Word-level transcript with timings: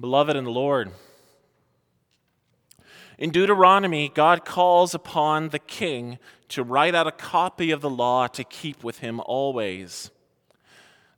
Beloved 0.00 0.36
in 0.36 0.44
the 0.44 0.50
Lord, 0.50 0.92
in 3.18 3.30
Deuteronomy, 3.30 4.08
God 4.08 4.44
calls 4.44 4.94
upon 4.94 5.48
the 5.48 5.58
king 5.58 6.18
to 6.50 6.62
write 6.62 6.94
out 6.94 7.08
a 7.08 7.12
copy 7.12 7.72
of 7.72 7.80
the 7.80 7.90
law 7.90 8.28
to 8.28 8.44
keep 8.44 8.84
with 8.84 9.00
him 9.00 9.20
always. 9.26 10.12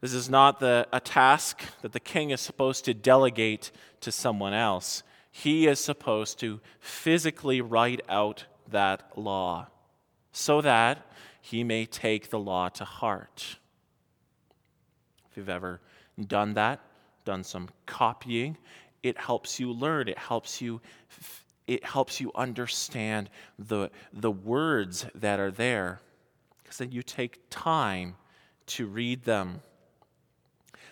This 0.01 0.14
is 0.14 0.30
not 0.30 0.60
the, 0.60 0.88
a 0.94 1.01
task 1.01 1.62
that 1.82 1.92
the 1.92 2.01
king 2.01 2.30
is 2.30 2.40
supposed 2.40 2.87
to 2.87 2.94
delegate 2.94 3.71
to 4.01 4.10
someone 4.10 4.54
else. 4.54 5.03
He 5.31 5.67
is 5.67 5.78
supposed 5.78 6.40
to 6.40 6.60
physically 6.81 7.60
write 7.60 8.01
out 8.08 8.47
that 8.71 9.10
law 9.15 9.67
so 10.33 10.62
that 10.62 11.06
he 11.42 11.65
may 11.65 11.85
take 11.85 12.31
the 12.31 12.38
law 12.38 12.71
to 12.71 12.85
heart. 12.87 13.56
If 15.31 15.37
you've 15.37 15.51
ever 15.51 15.83
done 16.19 16.54
that, 16.54 16.80
done 17.24 17.45
some 17.45 17.69
copying, 17.87 18.56
it 19.02 19.19
helps 19.19 19.59
you 19.59 19.73
learn, 19.73 20.09
it 20.09 20.19
helps 20.19 20.60
you 20.60 20.80
it 21.66 21.84
helps 21.84 22.20
you 22.20 22.33
understand 22.34 23.30
the, 23.56 23.91
the 24.12 24.30
words 24.30 25.06
that 25.15 25.38
are 25.38 25.52
there 25.52 26.01
because 26.70 26.79
then 26.79 26.91
you 26.91 27.01
take 27.01 27.38
time 27.48 28.16
to 28.66 28.88
read 28.88 29.23
them. 29.23 29.62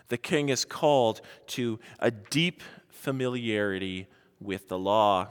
The 0.06 0.18
king 0.18 0.50
is 0.50 0.64
called 0.64 1.20
to 1.48 1.80
a 1.98 2.12
deep 2.12 2.62
familiarity 2.90 4.06
with 4.40 4.68
the 4.68 4.78
law. 4.78 5.30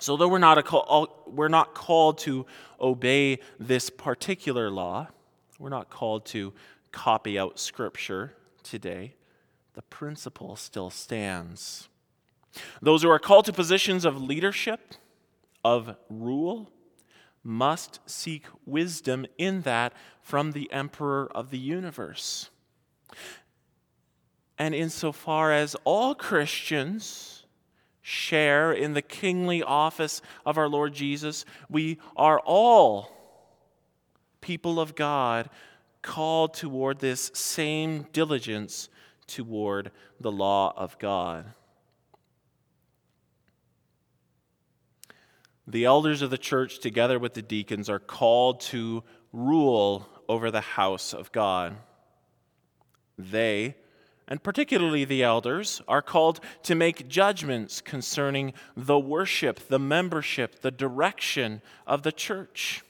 So, 0.00 0.16
though 0.16 0.28
we're 0.28 0.38
not, 0.38 0.58
a, 0.58 1.06
we're 1.26 1.48
not 1.48 1.74
called 1.74 2.16
to 2.20 2.46
obey 2.80 3.40
this 3.58 3.90
particular 3.90 4.70
law, 4.70 5.08
we're 5.58 5.68
not 5.68 5.90
called 5.90 6.24
to 6.26 6.54
copy 6.90 7.38
out 7.38 7.58
Scripture 7.58 8.32
today, 8.62 9.14
the 9.76 9.82
principle 9.82 10.56
still 10.56 10.88
stands. 10.88 11.90
Those 12.80 13.02
who 13.02 13.10
are 13.10 13.18
called 13.18 13.44
to 13.44 13.52
positions 13.52 14.06
of 14.06 14.20
leadership, 14.20 14.94
of 15.62 15.96
rule, 16.08 16.70
must 17.44 18.00
seek 18.06 18.46
wisdom 18.64 19.26
in 19.36 19.60
that 19.62 19.92
from 20.22 20.52
the 20.52 20.72
emperor 20.72 21.30
of 21.34 21.50
the 21.50 21.58
universe. 21.58 22.48
And 24.56 24.74
insofar 24.74 25.52
as 25.52 25.76
all 25.84 26.14
Christians 26.14 27.44
share 28.00 28.72
in 28.72 28.94
the 28.94 29.02
kingly 29.02 29.62
office 29.62 30.22
of 30.46 30.56
our 30.56 30.70
Lord 30.70 30.94
Jesus, 30.94 31.44
we 31.68 31.98
are 32.16 32.40
all 32.40 33.10
people 34.40 34.80
of 34.80 34.94
God 34.94 35.50
called 36.00 36.54
toward 36.54 37.00
this 37.00 37.30
same 37.34 38.06
diligence 38.14 38.88
toward 39.26 39.90
the 40.20 40.32
law 40.32 40.72
of 40.76 40.98
God. 40.98 41.52
The 45.66 45.84
elders 45.84 46.22
of 46.22 46.30
the 46.30 46.38
church, 46.38 46.78
together 46.78 47.18
with 47.18 47.34
the 47.34 47.42
deacons, 47.42 47.90
are 47.90 47.98
called 47.98 48.60
to 48.62 49.02
rule 49.32 50.08
over 50.28 50.50
the 50.50 50.60
house 50.60 51.12
of 51.12 51.32
God. 51.32 51.76
They, 53.18 53.74
and 54.28 54.42
particularly 54.42 55.04
the 55.04 55.22
elders, 55.22 55.82
are 55.88 56.02
called 56.02 56.40
to 56.64 56.74
make 56.74 57.08
judgments 57.08 57.80
concerning 57.80 58.52
the 58.76 58.98
worship, 58.98 59.68
the 59.68 59.78
membership, 59.78 60.60
the 60.60 60.70
direction 60.70 61.62
of 61.86 62.02
the 62.02 62.12
church. 62.12 62.82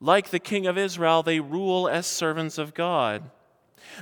Like 0.00 0.30
the 0.30 0.38
king 0.38 0.66
of 0.66 0.78
Israel, 0.78 1.22
they 1.22 1.40
rule 1.40 1.88
as 1.88 2.06
servants 2.06 2.58
of 2.58 2.74
God. 2.74 3.30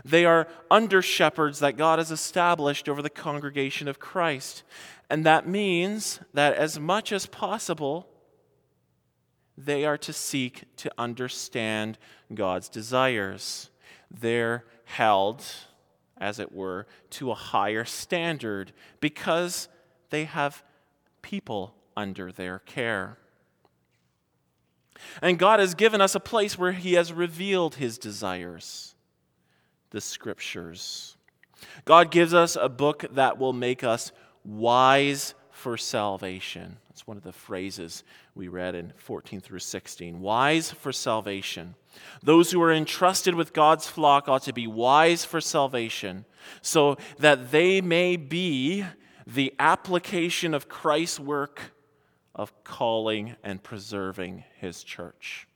They 0.04 0.24
are 0.24 0.48
under 0.70 1.02
shepherds 1.02 1.58
that 1.60 1.76
God 1.76 1.98
has 1.98 2.10
established 2.10 2.88
over 2.88 3.02
the 3.02 3.10
congregation 3.10 3.88
of 3.88 3.98
Christ. 3.98 4.62
And 5.10 5.24
that 5.24 5.48
means 5.48 6.20
that 6.34 6.54
as 6.54 6.78
much 6.78 7.12
as 7.12 7.26
possible, 7.26 8.08
they 9.56 9.84
are 9.84 9.98
to 9.98 10.12
seek 10.12 10.64
to 10.76 10.90
understand 10.98 11.98
God's 12.32 12.68
desires. 12.68 13.70
They're 14.10 14.64
held, 14.84 15.44
as 16.18 16.38
it 16.38 16.52
were, 16.52 16.86
to 17.10 17.30
a 17.30 17.34
higher 17.34 17.84
standard 17.84 18.72
because 19.00 19.68
they 20.10 20.24
have 20.24 20.62
people 21.22 21.74
under 21.96 22.30
their 22.30 22.60
care. 22.60 23.18
And 25.22 25.38
God 25.38 25.60
has 25.60 25.74
given 25.74 26.00
us 26.00 26.14
a 26.14 26.20
place 26.20 26.58
where 26.58 26.72
He 26.72 26.94
has 26.94 27.12
revealed 27.12 27.76
His 27.76 27.98
desires 27.98 28.94
the 29.90 30.00
Scriptures. 30.00 31.16
God 31.84 32.10
gives 32.10 32.34
us 32.34 32.56
a 32.56 32.68
book 32.68 33.04
that 33.12 33.38
will 33.38 33.52
make 33.52 33.82
us 33.82 34.12
wise 34.44 35.34
for 35.50 35.76
salvation. 35.76 36.78
That's 36.88 37.06
one 37.06 37.16
of 37.16 37.24
the 37.24 37.32
phrases 37.32 38.04
we 38.34 38.48
read 38.48 38.74
in 38.74 38.92
14 38.96 39.40
through 39.40 39.58
16. 39.58 40.20
Wise 40.20 40.70
for 40.70 40.92
salvation. 40.92 41.74
Those 42.22 42.50
who 42.50 42.62
are 42.62 42.72
entrusted 42.72 43.34
with 43.34 43.52
God's 43.52 43.88
flock 43.88 44.28
ought 44.28 44.44
to 44.44 44.52
be 44.52 44.66
wise 44.66 45.24
for 45.24 45.40
salvation 45.40 46.24
so 46.62 46.96
that 47.18 47.50
they 47.50 47.80
may 47.80 48.16
be 48.16 48.84
the 49.26 49.52
application 49.58 50.54
of 50.54 50.68
Christ's 50.68 51.20
work 51.20 51.72
of 52.34 52.52
calling 52.62 53.34
and 53.42 53.62
preserving 53.62 54.44
his 54.58 54.84
church. 54.84 55.48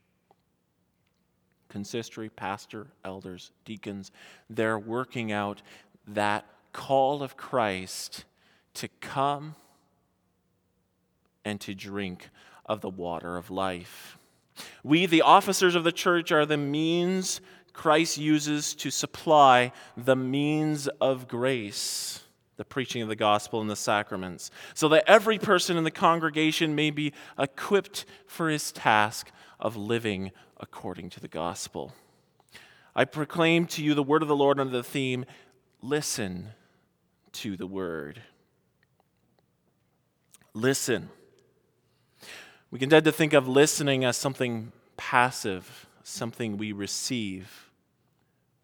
Consistory, 1.72 2.28
pastor, 2.28 2.88
elders, 3.02 3.50
deacons, 3.64 4.10
they're 4.50 4.78
working 4.78 5.32
out 5.32 5.62
that 6.06 6.44
call 6.74 7.22
of 7.22 7.38
Christ 7.38 8.26
to 8.74 8.88
come 9.00 9.54
and 11.46 11.58
to 11.62 11.74
drink 11.74 12.28
of 12.66 12.82
the 12.82 12.90
water 12.90 13.38
of 13.38 13.50
life. 13.50 14.18
We, 14.84 15.06
the 15.06 15.22
officers 15.22 15.74
of 15.74 15.82
the 15.82 15.92
church, 15.92 16.30
are 16.30 16.44
the 16.44 16.58
means 16.58 17.40
Christ 17.72 18.18
uses 18.18 18.74
to 18.74 18.90
supply 18.90 19.72
the 19.96 20.14
means 20.14 20.88
of 21.00 21.26
grace, 21.26 22.22
the 22.58 22.66
preaching 22.66 23.00
of 23.00 23.08
the 23.08 23.16
gospel 23.16 23.62
and 23.62 23.70
the 23.70 23.76
sacraments, 23.76 24.50
so 24.74 24.90
that 24.90 25.04
every 25.06 25.38
person 25.38 25.78
in 25.78 25.84
the 25.84 25.90
congregation 25.90 26.74
may 26.74 26.90
be 26.90 27.14
equipped 27.38 28.04
for 28.26 28.50
his 28.50 28.72
task 28.72 29.32
of 29.58 29.74
living 29.74 30.32
according 30.62 31.10
to 31.10 31.20
the 31.20 31.28
gospel. 31.28 31.92
I 32.94 33.04
proclaim 33.04 33.66
to 33.66 33.84
you 33.84 33.92
the 33.92 34.02
word 34.02 34.22
of 34.22 34.28
the 34.28 34.36
Lord 34.36 34.58
under 34.58 34.72
the 34.72 34.82
theme 34.82 35.26
listen 35.82 36.48
to 37.32 37.56
the 37.56 37.66
word 37.66 38.22
listen. 40.54 41.08
We 42.70 42.78
can 42.78 42.90
tend 42.90 43.04
to 43.04 43.12
think 43.12 43.32
of 43.32 43.48
listening 43.48 44.04
as 44.04 44.16
something 44.16 44.72
passive, 44.96 45.86
something 46.02 46.56
we 46.56 46.72
receive. 46.72 47.70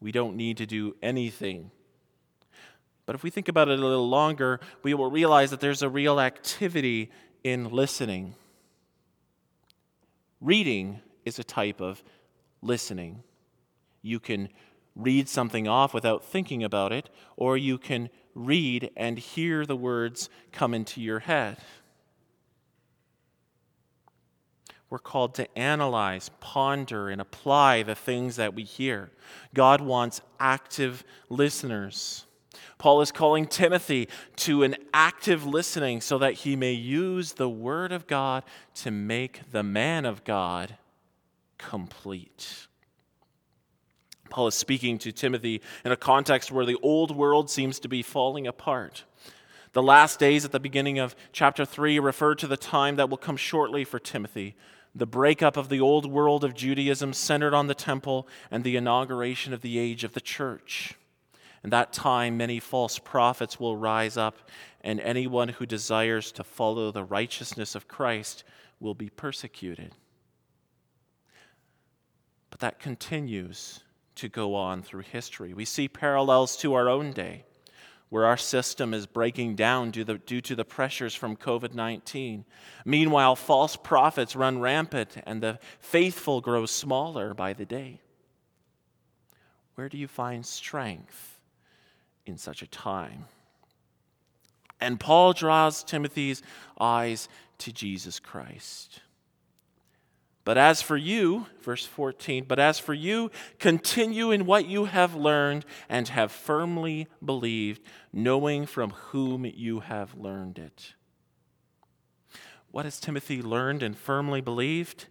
We 0.00 0.12
don't 0.12 0.36
need 0.36 0.56
to 0.58 0.66
do 0.66 0.96
anything. 1.02 1.70
But 3.06 3.14
if 3.14 3.22
we 3.22 3.30
think 3.30 3.48
about 3.48 3.68
it 3.68 3.78
a 3.78 3.82
little 3.82 4.08
longer, 4.08 4.60
we 4.82 4.94
will 4.94 5.10
realize 5.10 5.50
that 5.50 5.60
there's 5.60 5.82
a 5.82 5.88
real 5.88 6.20
activity 6.20 7.10
in 7.42 7.70
listening. 7.70 8.34
Reading 10.40 11.00
is 11.28 11.38
a 11.38 11.44
type 11.44 11.80
of 11.80 12.02
listening. 12.60 13.22
You 14.02 14.18
can 14.18 14.48
read 14.96 15.28
something 15.28 15.68
off 15.68 15.94
without 15.94 16.24
thinking 16.24 16.64
about 16.64 16.92
it, 16.92 17.08
or 17.36 17.56
you 17.56 17.78
can 17.78 18.10
read 18.34 18.90
and 18.96 19.18
hear 19.18 19.64
the 19.64 19.76
words 19.76 20.28
come 20.50 20.74
into 20.74 21.00
your 21.00 21.20
head. 21.20 21.58
We're 24.90 24.98
called 24.98 25.34
to 25.34 25.58
analyze, 25.58 26.30
ponder, 26.40 27.10
and 27.10 27.20
apply 27.20 27.82
the 27.82 27.94
things 27.94 28.36
that 28.36 28.54
we 28.54 28.64
hear. 28.64 29.10
God 29.54 29.80
wants 29.80 30.22
active 30.40 31.04
listeners. 31.28 32.24
Paul 32.78 33.02
is 33.02 33.12
calling 33.12 33.46
Timothy 33.46 34.08
to 34.36 34.62
an 34.62 34.76
active 34.94 35.44
listening 35.44 36.00
so 36.00 36.16
that 36.18 36.34
he 36.34 36.56
may 36.56 36.72
use 36.72 37.34
the 37.34 37.50
Word 37.50 37.92
of 37.92 38.06
God 38.06 38.44
to 38.76 38.90
make 38.90 39.50
the 39.50 39.62
man 39.62 40.06
of 40.06 40.24
God 40.24 40.78
complete. 41.58 42.66
Paul 44.30 44.46
is 44.46 44.54
speaking 44.54 44.98
to 44.98 45.12
Timothy 45.12 45.62
in 45.84 45.92
a 45.92 45.96
context 45.96 46.52
where 46.52 46.66
the 46.66 46.78
old 46.82 47.14
world 47.14 47.50
seems 47.50 47.78
to 47.80 47.88
be 47.88 48.02
falling 48.02 48.46
apart. 48.46 49.04
The 49.72 49.82
last 49.82 50.18
days 50.18 50.44
at 50.44 50.52
the 50.52 50.60
beginning 50.60 50.98
of 50.98 51.14
chapter 51.32 51.64
3 51.64 51.98
refer 51.98 52.34
to 52.36 52.46
the 52.46 52.56
time 52.56 52.96
that 52.96 53.10
will 53.10 53.16
come 53.16 53.36
shortly 53.36 53.84
for 53.84 53.98
Timothy 53.98 54.54
the 54.94 55.06
breakup 55.06 55.56
of 55.56 55.68
the 55.68 55.80
old 55.80 56.06
world 56.06 56.44
of 56.44 56.54
Judaism 56.54 57.12
centered 57.12 57.54
on 57.54 57.66
the 57.66 57.74
temple 57.74 58.26
and 58.50 58.64
the 58.64 58.76
inauguration 58.76 59.52
of 59.52 59.62
the 59.62 59.78
age 59.78 60.04
of 60.04 60.14
the 60.14 60.20
church. 60.20 60.94
In 61.62 61.70
that 61.70 61.92
time, 61.92 62.36
many 62.36 62.60
false 62.60 62.98
prophets 62.98 63.58
will 63.58 63.76
rise 63.76 64.16
up, 64.16 64.36
and 64.80 65.00
anyone 65.00 65.48
who 65.48 65.66
desires 65.66 66.32
to 66.32 66.44
follow 66.44 66.90
the 66.90 67.04
righteousness 67.04 67.74
of 67.74 67.88
Christ 67.88 68.44
will 68.80 68.94
be 68.94 69.10
persecuted. 69.10 69.94
But 72.58 72.66
that 72.66 72.80
continues 72.80 73.80
to 74.16 74.28
go 74.28 74.54
on 74.56 74.82
through 74.82 75.02
history. 75.02 75.54
We 75.54 75.64
see 75.64 75.88
parallels 75.88 76.56
to 76.58 76.74
our 76.74 76.88
own 76.88 77.12
day. 77.12 77.44
where 78.10 78.24
our 78.24 78.38
system 78.38 78.94
is 78.94 79.04
breaking 79.04 79.54
down 79.54 79.90
due, 79.90 80.02
the, 80.02 80.16
due 80.16 80.40
to 80.40 80.56
the 80.56 80.64
pressures 80.64 81.14
from 81.14 81.36
COVID 81.36 81.74
19. 81.74 82.46
Meanwhile, 82.86 83.36
false 83.36 83.76
prophets 83.76 84.34
run 84.34 84.60
rampant 84.60 85.18
and 85.26 85.42
the 85.42 85.58
faithful 85.78 86.40
grow 86.40 86.64
smaller 86.64 87.34
by 87.34 87.52
the 87.52 87.66
day. 87.66 88.00
Where 89.74 89.90
do 89.90 89.98
you 89.98 90.08
find 90.08 90.46
strength 90.46 91.38
in 92.24 92.38
such 92.38 92.62
a 92.62 92.66
time? 92.66 93.26
And 94.80 94.98
Paul 94.98 95.34
draws 95.34 95.84
Timothy's 95.84 96.42
eyes 96.80 97.28
to 97.58 97.72
Jesus 97.72 98.18
Christ. 98.18 99.02
But 100.48 100.56
as 100.56 100.80
for 100.80 100.96
you, 100.96 101.44
verse 101.60 101.84
14, 101.84 102.46
but 102.48 102.58
as 102.58 102.78
for 102.78 102.94
you, 102.94 103.30
continue 103.58 104.30
in 104.30 104.46
what 104.46 104.64
you 104.64 104.86
have 104.86 105.14
learned 105.14 105.66
and 105.90 106.08
have 106.08 106.32
firmly 106.32 107.06
believed, 107.22 107.82
knowing 108.14 108.64
from 108.64 108.92
whom 108.92 109.44
you 109.44 109.80
have 109.80 110.14
learned 110.14 110.58
it. 110.58 110.94
What 112.70 112.86
has 112.86 112.98
Timothy 112.98 113.42
learned 113.42 113.82
and 113.82 113.94
firmly 113.94 114.40
believed? 114.40 115.04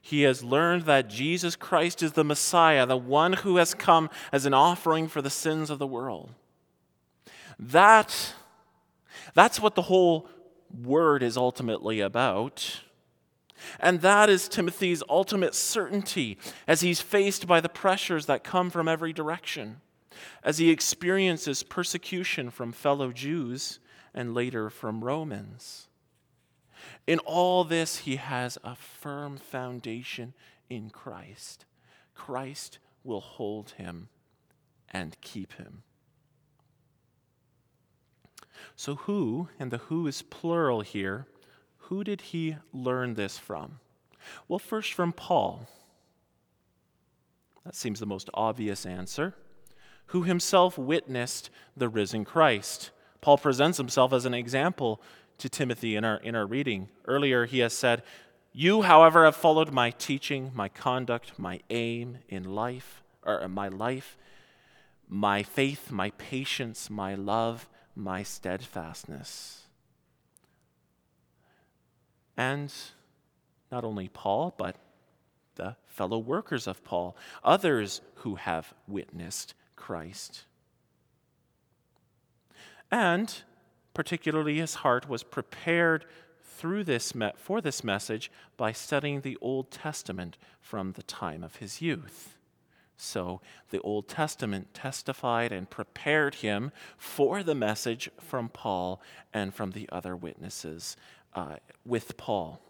He 0.00 0.22
has 0.22 0.44
learned 0.44 0.82
that 0.82 1.08
Jesus 1.08 1.56
Christ 1.56 2.00
is 2.00 2.12
the 2.12 2.22
Messiah, 2.22 2.86
the 2.86 2.96
one 2.96 3.32
who 3.32 3.56
has 3.56 3.74
come 3.74 4.08
as 4.30 4.46
an 4.46 4.54
offering 4.54 5.08
for 5.08 5.20
the 5.20 5.28
sins 5.28 5.70
of 5.70 5.80
the 5.80 5.88
world. 5.88 6.30
That, 7.58 8.32
that's 9.34 9.60
what 9.60 9.74
the 9.74 9.82
whole 9.82 10.28
word 10.84 11.24
is 11.24 11.36
ultimately 11.36 11.98
about. 11.98 12.82
And 13.80 14.00
that 14.00 14.28
is 14.28 14.48
Timothy's 14.48 15.02
ultimate 15.08 15.54
certainty 15.54 16.38
as 16.66 16.80
he's 16.80 17.00
faced 17.00 17.46
by 17.46 17.60
the 17.60 17.68
pressures 17.68 18.26
that 18.26 18.44
come 18.44 18.70
from 18.70 18.88
every 18.88 19.12
direction, 19.12 19.80
as 20.42 20.58
he 20.58 20.70
experiences 20.70 21.62
persecution 21.62 22.50
from 22.50 22.72
fellow 22.72 23.12
Jews 23.12 23.80
and 24.14 24.34
later 24.34 24.70
from 24.70 25.04
Romans. 25.04 25.88
In 27.06 27.18
all 27.20 27.64
this, 27.64 27.98
he 27.98 28.16
has 28.16 28.58
a 28.64 28.74
firm 28.74 29.36
foundation 29.36 30.34
in 30.70 30.90
Christ. 30.90 31.64
Christ 32.14 32.78
will 33.02 33.20
hold 33.20 33.70
him 33.72 34.08
and 34.90 35.16
keep 35.20 35.54
him. 35.54 35.82
So, 38.76 38.94
who, 38.94 39.48
and 39.58 39.70
the 39.70 39.78
who 39.78 40.06
is 40.06 40.22
plural 40.22 40.80
here, 40.80 41.26
who 41.94 42.02
did 42.02 42.20
he 42.22 42.56
learn 42.72 43.14
this 43.14 43.38
from? 43.38 43.78
Well, 44.48 44.58
first 44.58 44.92
from 44.92 45.12
Paul. 45.12 45.68
That 47.64 47.76
seems 47.76 48.00
the 48.00 48.04
most 48.06 48.28
obvious 48.34 48.84
answer. 48.84 49.34
Who 50.06 50.24
himself 50.24 50.76
witnessed 50.76 51.50
the 51.76 51.88
risen 51.88 52.24
Christ. 52.24 52.90
Paul 53.20 53.38
presents 53.38 53.78
himself 53.78 54.12
as 54.12 54.24
an 54.24 54.34
example 54.34 55.00
to 55.38 55.48
Timothy 55.48 55.94
in 55.94 56.04
our, 56.04 56.16
in 56.16 56.34
our 56.34 56.46
reading. 56.46 56.88
Earlier, 57.06 57.46
he 57.46 57.60
has 57.60 57.72
said, 57.72 58.02
You, 58.52 58.82
however, 58.82 59.24
have 59.24 59.36
followed 59.36 59.70
my 59.70 59.92
teaching, 59.92 60.50
my 60.52 60.68
conduct, 60.68 61.38
my 61.38 61.60
aim 61.70 62.18
in 62.28 62.42
life, 62.42 63.04
or 63.22 63.40
uh, 63.40 63.46
my 63.46 63.68
life, 63.68 64.18
my 65.08 65.44
faith, 65.44 65.92
my 65.92 66.10
patience, 66.18 66.90
my 66.90 67.14
love, 67.14 67.68
my 67.94 68.24
steadfastness. 68.24 69.63
And 72.36 72.72
not 73.70 73.84
only 73.84 74.08
Paul, 74.08 74.54
but 74.56 74.76
the 75.56 75.76
fellow 75.86 76.18
workers 76.18 76.66
of 76.66 76.82
Paul, 76.84 77.16
others 77.42 78.00
who 78.16 78.36
have 78.36 78.74
witnessed 78.88 79.54
Christ. 79.76 80.44
And 82.90 83.42
particularly 83.92 84.58
his 84.58 84.76
heart 84.76 85.08
was 85.08 85.22
prepared 85.22 86.04
through 86.42 86.84
this 86.84 87.14
me- 87.14 87.32
for 87.36 87.60
this 87.60 87.82
message 87.82 88.30
by 88.56 88.72
studying 88.72 89.20
the 89.20 89.38
Old 89.40 89.70
Testament 89.70 90.36
from 90.60 90.92
the 90.92 91.02
time 91.02 91.42
of 91.42 91.56
his 91.56 91.80
youth. 91.80 92.36
So 92.96 93.40
the 93.70 93.80
Old 93.80 94.08
Testament 94.08 94.72
testified 94.72 95.50
and 95.50 95.68
prepared 95.68 96.36
him 96.36 96.70
for 96.96 97.42
the 97.42 97.54
message 97.54 98.08
from 98.20 98.48
Paul 98.48 99.02
and 99.32 99.52
from 99.52 99.72
the 99.72 99.88
other 99.90 100.14
witnesses 100.14 100.96
uh, 101.34 101.56
with 101.84 102.16
Paul. 102.16 102.60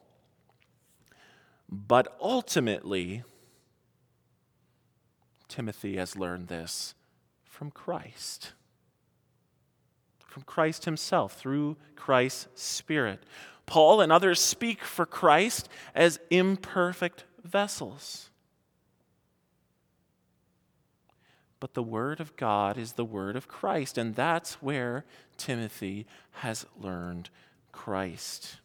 But 1.69 2.17
ultimately, 2.21 3.25
Timothy 5.49 5.97
has 5.97 6.17
learned 6.17 6.49
this 6.49 6.95
from 7.45 7.71
Christ. 7.71 8.53
From 10.27 10.43
Christ 10.43 10.85
himself, 10.85 11.35
through 11.35 11.77
Christ's 11.97 12.49
Spirit. 12.63 13.23
Paul 13.67 14.01
and 14.01 14.13
others 14.13 14.41
speak 14.41 14.83
for 14.83 15.07
Christ 15.07 15.69
as 15.95 16.19
imperfect 16.31 17.25
vessels. 17.43 18.31
But 21.61 21.75
the 21.75 21.83
Word 21.83 22.21
of 22.21 22.37
God 22.37 22.77
is 22.77 22.93
the 22.93 23.05
Word 23.05 23.37
of 23.37 23.49
Christ, 23.49 23.97
and 23.97 24.15
that's 24.15 24.55
where 24.55 25.05
Timothy 25.39 26.07
has 26.33 26.67
learned 26.79 27.31
Christ. 27.75 28.59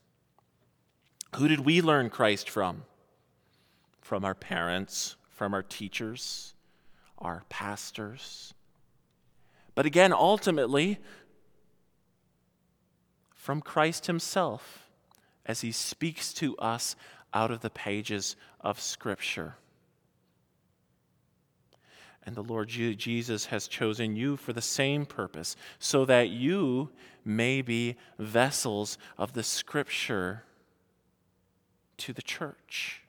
Who 1.35 1.47
did 1.47 1.61
we 1.61 1.81
learn 1.81 2.09
Christ 2.09 2.50
from? 2.50 2.83
From 4.01 4.23
our 4.23 4.35
parents, 4.35 5.15
from 5.29 5.53
our 5.53 5.63
teachers, 5.63 6.53
our 7.17 7.44
pastors. 7.50 8.53
But 9.73 9.85
again, 9.85 10.13
ultimately, 10.13 11.00
from 13.33 13.61
Christ 13.61 14.06
Himself 14.06 14.88
as 15.45 15.61
He 15.61 15.71
speaks 15.71 16.31
to 16.35 16.56
us 16.57 16.95
out 17.33 17.50
of 17.50 17.61
the 17.61 17.69
pages 17.69 18.35
of 18.61 18.79
Scripture. 18.79 19.56
And 22.23 22.35
the 22.35 22.44
Lord 22.44 22.67
Jesus 22.69 23.47
has 23.47 23.67
chosen 23.67 24.15
you 24.15 24.38
for 24.38 24.53
the 24.53 24.61
same 24.61 25.06
purpose, 25.06 25.56
so 25.79 26.06
that 26.06 26.29
you 26.29 26.91
may 27.30 27.62
be 27.62 27.96
vessels 28.18 28.98
of 29.18 29.34
the 29.34 29.44
Scripture 29.44 30.44
to 31.98 32.12
the 32.12 32.22
church. 32.22 33.04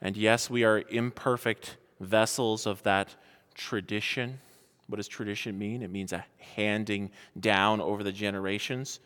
And 0.00 0.16
yes, 0.16 0.48
we 0.48 0.62
are 0.62 0.84
imperfect 0.90 1.76
vessels 1.98 2.66
of 2.66 2.82
that 2.84 3.16
tradition. 3.54 4.38
What 4.86 4.96
does 4.96 5.08
tradition 5.08 5.58
mean? 5.58 5.82
It 5.82 5.90
means 5.90 6.12
a 6.12 6.24
handing 6.54 7.10
down 7.38 7.80
over 7.80 8.04
the 8.04 8.12
generations. 8.12 9.00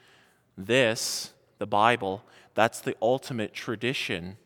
This, 0.59 1.33
the 1.59 1.67
Bible, 1.67 2.25
that's 2.55 2.81
the 2.81 2.97
ultimate 3.01 3.55
tradition 3.55 4.37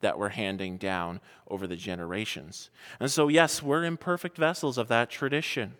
that 0.00 0.18
we're 0.18 0.30
handing 0.30 0.76
down 0.76 1.20
over 1.48 1.66
the 1.66 1.76
generations. 1.76 2.70
And 3.00 3.10
so, 3.10 3.28
yes, 3.28 3.62
we're 3.62 3.84
imperfect 3.84 4.36
vessels 4.36 4.78
of 4.78 4.88
that 4.88 5.10
tradition. 5.10 5.74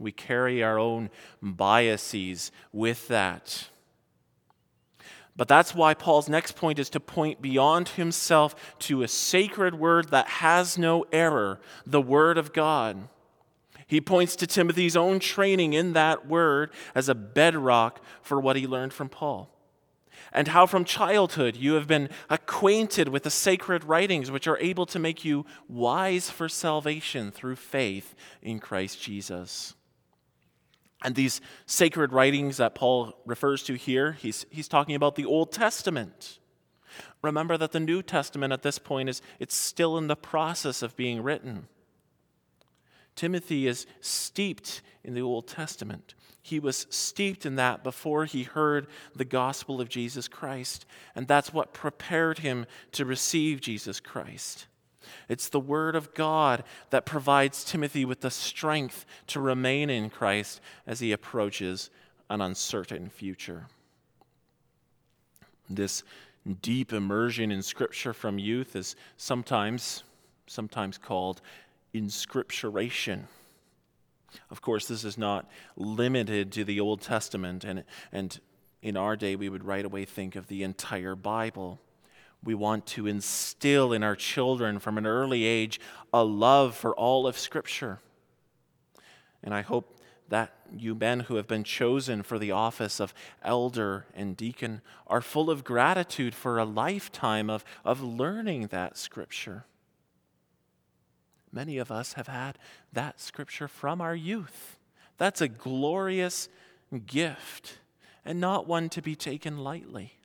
We 0.00 0.12
carry 0.12 0.62
our 0.62 0.78
own 0.78 1.10
biases 1.42 2.50
with 2.72 3.06
that. 3.08 3.68
But 5.36 5.46
that's 5.46 5.74
why 5.74 5.94
Paul's 5.94 6.28
next 6.28 6.56
point 6.56 6.78
is 6.78 6.90
to 6.90 7.00
point 7.00 7.40
beyond 7.40 7.90
himself 7.90 8.76
to 8.80 9.02
a 9.02 9.08
sacred 9.08 9.74
word 9.74 10.10
that 10.10 10.26
has 10.26 10.76
no 10.76 11.04
error, 11.12 11.60
the 11.86 12.00
Word 12.00 12.36
of 12.36 12.52
God. 12.52 13.08
He 13.86 14.00
points 14.00 14.36
to 14.36 14.46
Timothy's 14.46 14.96
own 14.96 15.18
training 15.18 15.72
in 15.72 15.92
that 15.92 16.26
word 16.26 16.70
as 16.94 17.08
a 17.08 17.14
bedrock 17.14 18.00
for 18.22 18.40
what 18.40 18.56
he 18.56 18.66
learned 18.66 18.92
from 18.92 19.08
Paul 19.08 19.50
and 20.32 20.48
how 20.48 20.66
from 20.66 20.84
childhood 20.84 21.56
you 21.56 21.74
have 21.74 21.86
been 21.86 22.08
acquainted 22.28 23.08
with 23.08 23.22
the 23.22 23.30
sacred 23.30 23.84
writings 23.84 24.30
which 24.30 24.46
are 24.46 24.58
able 24.58 24.86
to 24.86 24.98
make 24.98 25.24
you 25.24 25.44
wise 25.68 26.30
for 26.30 26.48
salvation 26.48 27.30
through 27.30 27.56
faith 27.56 28.14
in 28.42 28.58
Christ 28.58 29.00
Jesus. 29.00 29.74
And 31.02 31.14
these 31.14 31.40
sacred 31.66 32.12
writings 32.12 32.58
that 32.58 32.74
Paul 32.74 33.14
refers 33.24 33.62
to 33.64 33.74
here, 33.74 34.12
he's, 34.12 34.44
he's 34.50 34.68
talking 34.68 34.94
about 34.94 35.14
the 35.14 35.24
Old 35.24 35.50
Testament. 35.52 36.38
Remember 37.22 37.56
that 37.56 37.72
the 37.72 37.80
New 37.80 38.02
Testament 38.02 38.52
at 38.52 38.62
this 38.62 38.78
point 38.78 39.08
is 39.08 39.22
it's 39.38 39.54
still 39.54 39.96
in 39.96 40.08
the 40.08 40.16
process 40.16 40.82
of 40.82 40.96
being 40.96 41.22
written. 41.22 41.68
Timothy 43.16 43.66
is 43.66 43.86
steeped 44.00 44.82
in 45.04 45.14
the 45.14 45.22
Old 45.22 45.46
Testament. 45.46 46.14
He 46.42 46.58
was 46.58 46.86
steeped 46.90 47.44
in 47.44 47.56
that 47.56 47.84
before 47.84 48.24
he 48.24 48.44
heard 48.44 48.86
the 49.14 49.24
gospel 49.24 49.80
of 49.80 49.88
Jesus 49.88 50.26
Christ. 50.26 50.86
And 51.14 51.28
that's 51.28 51.52
what 51.52 51.74
prepared 51.74 52.38
him 52.38 52.66
to 52.92 53.04
receive 53.04 53.60
Jesus 53.60 54.00
Christ. 54.00 54.66
It's 55.28 55.48
the 55.48 55.60
Word 55.60 55.96
of 55.96 56.14
God 56.14 56.64
that 56.90 57.06
provides 57.06 57.64
Timothy 57.64 58.04
with 58.04 58.20
the 58.20 58.30
strength 58.30 59.06
to 59.28 59.40
remain 59.40 59.90
in 59.90 60.10
Christ 60.10 60.60
as 60.86 61.00
he 61.00 61.12
approaches 61.12 61.90
an 62.28 62.40
uncertain 62.40 63.08
future. 63.08 63.66
This 65.68 66.02
deep 66.62 66.92
immersion 66.92 67.50
in 67.50 67.62
Scripture 67.62 68.12
from 68.12 68.38
youth 68.38 68.74
is 68.74 68.96
sometimes, 69.16 70.04
sometimes 70.46 70.98
called 70.98 71.40
inscripturation. 71.92 73.28
Of 74.50 74.62
course, 74.62 74.86
this 74.86 75.04
is 75.04 75.18
not 75.18 75.48
limited 75.76 76.52
to 76.52 76.64
the 76.64 76.80
Old 76.80 77.00
Testament, 77.00 77.64
and, 77.64 77.84
and 78.12 78.38
in 78.82 78.96
our 78.96 79.16
day, 79.16 79.36
we 79.36 79.48
would 79.48 79.64
right 79.64 79.84
away 79.84 80.04
think 80.04 80.36
of 80.36 80.46
the 80.46 80.62
entire 80.62 81.14
Bible. 81.14 81.80
We 82.42 82.54
want 82.54 82.86
to 82.86 83.06
instill 83.06 83.92
in 83.92 84.02
our 84.02 84.16
children 84.16 84.78
from 84.78 84.96
an 84.96 85.06
early 85.06 85.44
age 85.44 85.80
a 86.12 86.24
love 86.24 86.74
for 86.74 86.94
all 86.94 87.26
of 87.26 87.38
Scripture. 87.38 87.98
And 89.42 89.54
I 89.54 89.60
hope 89.62 89.96
that 90.28 90.52
you 90.74 90.94
men 90.94 91.20
who 91.20 91.34
have 91.34 91.48
been 91.48 91.64
chosen 91.64 92.22
for 92.22 92.38
the 92.38 92.52
office 92.52 93.00
of 93.00 93.12
elder 93.42 94.06
and 94.14 94.36
deacon 94.36 94.80
are 95.06 95.20
full 95.20 95.50
of 95.50 95.64
gratitude 95.64 96.34
for 96.34 96.58
a 96.58 96.64
lifetime 96.64 97.50
of, 97.50 97.64
of 97.84 98.00
learning 98.02 98.68
that 98.68 98.96
Scripture. 98.96 99.64
Many 101.52 101.78
of 101.78 101.90
us 101.90 102.12
have 102.12 102.28
had 102.28 102.58
that 102.92 103.20
Scripture 103.20 103.66
from 103.66 104.00
our 104.00 104.14
youth. 104.14 104.78
That's 105.18 105.40
a 105.40 105.48
glorious 105.48 106.48
gift 107.06 107.78
and 108.24 108.40
not 108.40 108.68
one 108.68 108.88
to 108.90 109.02
be 109.02 109.16
taken 109.16 109.58
lightly. 109.58 110.19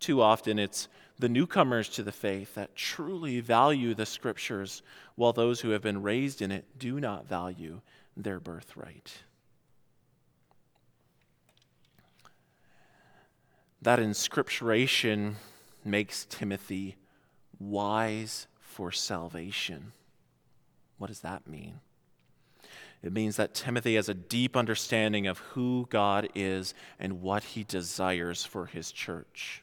Too 0.00 0.20
often, 0.20 0.58
it's 0.58 0.88
the 1.18 1.28
newcomers 1.28 1.88
to 1.90 2.02
the 2.02 2.12
faith 2.12 2.54
that 2.54 2.76
truly 2.76 3.40
value 3.40 3.94
the 3.94 4.06
scriptures, 4.06 4.82
while 5.14 5.32
those 5.32 5.60
who 5.60 5.70
have 5.70 5.82
been 5.82 6.02
raised 6.02 6.42
in 6.42 6.50
it 6.50 6.78
do 6.78 7.00
not 7.00 7.26
value 7.26 7.80
their 8.16 8.38
birthright. 8.38 9.12
That 13.80 13.98
inscripturation 13.98 15.36
makes 15.84 16.26
Timothy 16.26 16.96
wise 17.58 18.46
for 18.58 18.90
salvation. 18.92 19.92
What 20.98 21.06
does 21.06 21.20
that 21.20 21.46
mean? 21.46 21.80
It 23.02 23.12
means 23.12 23.36
that 23.36 23.54
Timothy 23.54 23.94
has 23.94 24.08
a 24.08 24.14
deep 24.14 24.56
understanding 24.56 25.26
of 25.26 25.38
who 25.38 25.86
God 25.90 26.28
is 26.34 26.74
and 26.98 27.22
what 27.22 27.44
he 27.44 27.62
desires 27.62 28.44
for 28.44 28.66
his 28.66 28.90
church. 28.90 29.62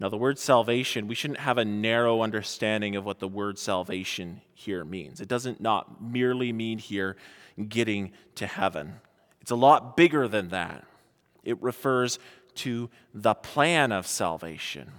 Now, 0.00 0.08
the 0.08 0.16
word 0.16 0.38
salvation, 0.38 1.08
we 1.08 1.14
shouldn't 1.14 1.40
have 1.40 1.58
a 1.58 1.64
narrow 1.64 2.22
understanding 2.22 2.94
of 2.94 3.04
what 3.04 3.18
the 3.18 3.26
word 3.26 3.58
salvation 3.58 4.42
here 4.54 4.84
means. 4.84 5.20
It 5.20 5.28
doesn't 5.28 5.60
not 5.60 6.00
merely 6.00 6.52
mean 6.52 6.78
here 6.78 7.16
getting 7.68 8.12
to 8.36 8.46
heaven, 8.46 9.00
it's 9.40 9.50
a 9.50 9.56
lot 9.56 9.96
bigger 9.96 10.28
than 10.28 10.48
that. 10.48 10.84
It 11.42 11.60
refers 11.62 12.18
to 12.56 12.90
the 13.14 13.34
plan 13.34 13.92
of 13.92 14.06
salvation 14.06 14.92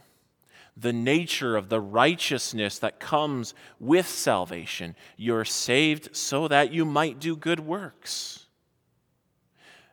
the 0.80 0.94
nature 0.94 1.58
of 1.58 1.70
the 1.70 1.82
righteousness 1.82 2.80
that 2.80 3.00
comes 3.00 3.54
with 3.80 4.08
salvation. 4.08 4.96
You're 5.18 5.46
saved 5.46 6.16
so 6.16 6.48
that 6.48 6.72
you 6.72 6.86
might 6.86 7.20
do 7.20 7.36
good 7.36 7.60
works. 7.60 8.46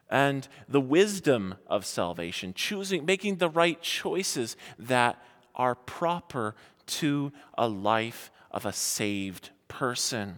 And 0.09 0.47
the 0.69 0.81
wisdom 0.81 1.57
of 1.67 1.85
salvation, 1.85 2.55
choosing, 2.55 3.05
making 3.05 3.37
the 3.37 3.49
right 3.49 3.81
choices 3.83 4.57
that 4.79 5.21
are 5.55 5.75
proper 5.75 6.55
to 6.87 7.33
a 7.59 7.69
life 7.69 8.31
of 8.51 8.65
a 8.65 8.73
saved 8.73 9.51
person. 9.69 10.37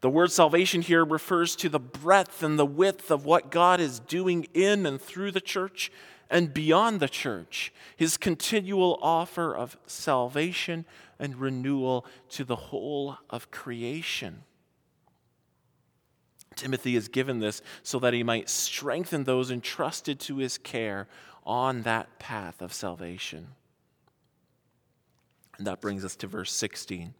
The 0.00 0.10
word 0.10 0.32
salvation 0.32 0.82
here 0.82 1.04
refers 1.04 1.54
to 1.56 1.68
the 1.68 1.78
breadth 1.78 2.42
and 2.42 2.58
the 2.58 2.66
width 2.66 3.10
of 3.10 3.24
what 3.24 3.50
God 3.50 3.80
is 3.80 4.00
doing 4.00 4.46
in 4.54 4.86
and 4.86 5.00
through 5.00 5.32
the 5.32 5.40
church 5.40 5.92
and 6.28 6.52
beyond 6.52 6.98
the 6.98 7.08
church, 7.08 7.72
his 7.96 8.16
continual 8.16 8.98
offer 9.00 9.54
of 9.54 9.76
salvation 9.86 10.84
and 11.18 11.36
renewal 11.36 12.04
to 12.30 12.44
the 12.44 12.56
whole 12.56 13.18
of 13.30 13.50
creation. 13.50 14.42
Timothy 16.56 16.96
is 16.96 17.08
given 17.08 17.38
this 17.38 17.62
so 17.82 17.98
that 18.00 18.14
he 18.14 18.22
might 18.22 18.48
strengthen 18.48 19.24
those 19.24 19.50
entrusted 19.50 20.18
to 20.20 20.38
his 20.38 20.58
care 20.58 21.06
on 21.44 21.82
that 21.82 22.18
path 22.18 22.60
of 22.60 22.72
salvation. 22.72 23.48
And 25.58 25.66
that 25.66 25.80
brings 25.80 26.04
us 26.04 26.16
to 26.16 26.26
verse 26.26 26.52
16. 26.52 27.14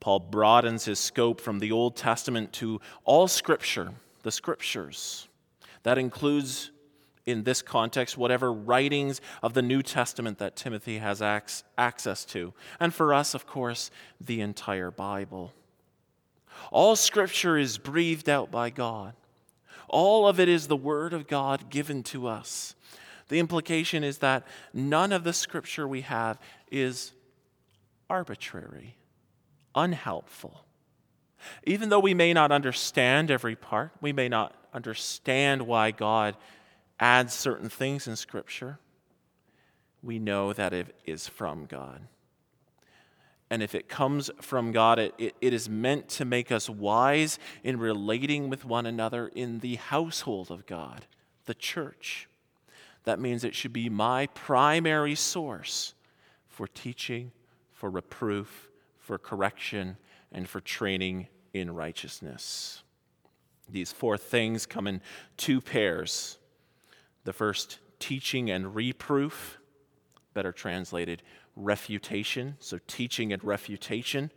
Paul 0.00 0.20
broadens 0.20 0.84
his 0.84 0.98
scope 0.98 1.40
from 1.40 1.58
the 1.58 1.72
Old 1.72 1.96
Testament 1.96 2.52
to 2.54 2.80
all 3.04 3.28
Scripture, 3.28 3.92
the 4.22 4.32
Scriptures. 4.32 5.28
That 5.82 5.98
includes 5.98 6.70
in 7.26 7.44
this 7.44 7.62
context 7.62 8.16
whatever 8.16 8.52
writings 8.52 9.20
of 9.42 9.54
the 9.54 9.62
New 9.62 9.82
Testament 9.82 10.38
that 10.38 10.56
Timothy 10.56 10.98
has 10.98 11.20
access 11.20 12.24
to. 12.26 12.54
And 12.80 12.94
for 12.94 13.12
us, 13.12 13.34
of 13.34 13.46
course, 13.46 13.90
the 14.20 14.40
entire 14.40 14.90
Bible. 14.90 15.52
All 16.70 16.96
scripture 16.96 17.56
is 17.56 17.78
breathed 17.78 18.28
out 18.28 18.50
by 18.50 18.70
God. 18.70 19.14
All 19.88 20.28
of 20.28 20.38
it 20.38 20.48
is 20.48 20.66
the 20.66 20.76
Word 20.76 21.12
of 21.12 21.26
God 21.26 21.70
given 21.70 22.02
to 22.04 22.26
us. 22.26 22.74
The 23.28 23.38
implication 23.38 24.04
is 24.04 24.18
that 24.18 24.46
none 24.72 25.12
of 25.12 25.24
the 25.24 25.32
scripture 25.32 25.86
we 25.86 26.02
have 26.02 26.38
is 26.70 27.12
arbitrary, 28.08 28.96
unhelpful. 29.74 30.64
Even 31.64 31.88
though 31.88 32.00
we 32.00 32.14
may 32.14 32.32
not 32.32 32.52
understand 32.52 33.30
every 33.30 33.56
part, 33.56 33.92
we 34.00 34.12
may 34.12 34.28
not 34.28 34.54
understand 34.72 35.62
why 35.62 35.90
God 35.90 36.36
adds 37.00 37.32
certain 37.32 37.68
things 37.68 38.08
in 38.08 38.16
Scripture, 38.16 38.78
we 40.02 40.18
know 40.18 40.52
that 40.52 40.72
it 40.72 40.94
is 41.04 41.28
from 41.28 41.66
God. 41.66 42.00
And 43.50 43.62
if 43.62 43.74
it 43.74 43.88
comes 43.88 44.30
from 44.40 44.72
God, 44.72 44.98
it, 44.98 45.14
it, 45.16 45.34
it 45.40 45.54
is 45.54 45.68
meant 45.68 46.08
to 46.10 46.24
make 46.24 46.52
us 46.52 46.68
wise 46.68 47.38
in 47.64 47.78
relating 47.78 48.50
with 48.50 48.64
one 48.64 48.84
another 48.84 49.28
in 49.28 49.60
the 49.60 49.76
household 49.76 50.50
of 50.50 50.66
God, 50.66 51.06
the 51.46 51.54
church. 51.54 52.28
That 53.04 53.18
means 53.18 53.44
it 53.44 53.54
should 53.54 53.72
be 53.72 53.88
my 53.88 54.26
primary 54.28 55.14
source 55.14 55.94
for 56.46 56.66
teaching, 56.66 57.32
for 57.72 57.88
reproof, 57.88 58.68
for 58.98 59.16
correction, 59.16 59.96
and 60.30 60.46
for 60.46 60.60
training 60.60 61.28
in 61.54 61.74
righteousness. 61.74 62.82
These 63.70 63.92
four 63.92 64.18
things 64.18 64.66
come 64.66 64.86
in 64.86 65.00
two 65.36 65.60
pairs 65.60 66.38
the 67.24 67.32
first, 67.34 67.78
teaching 67.98 68.50
and 68.50 68.74
reproof, 68.74 69.58
better 70.32 70.52
translated, 70.52 71.22
refutation. 71.58 72.56
So, 72.60 72.78
teaching 72.86 73.32
and 73.32 73.42
refutation 73.44 74.30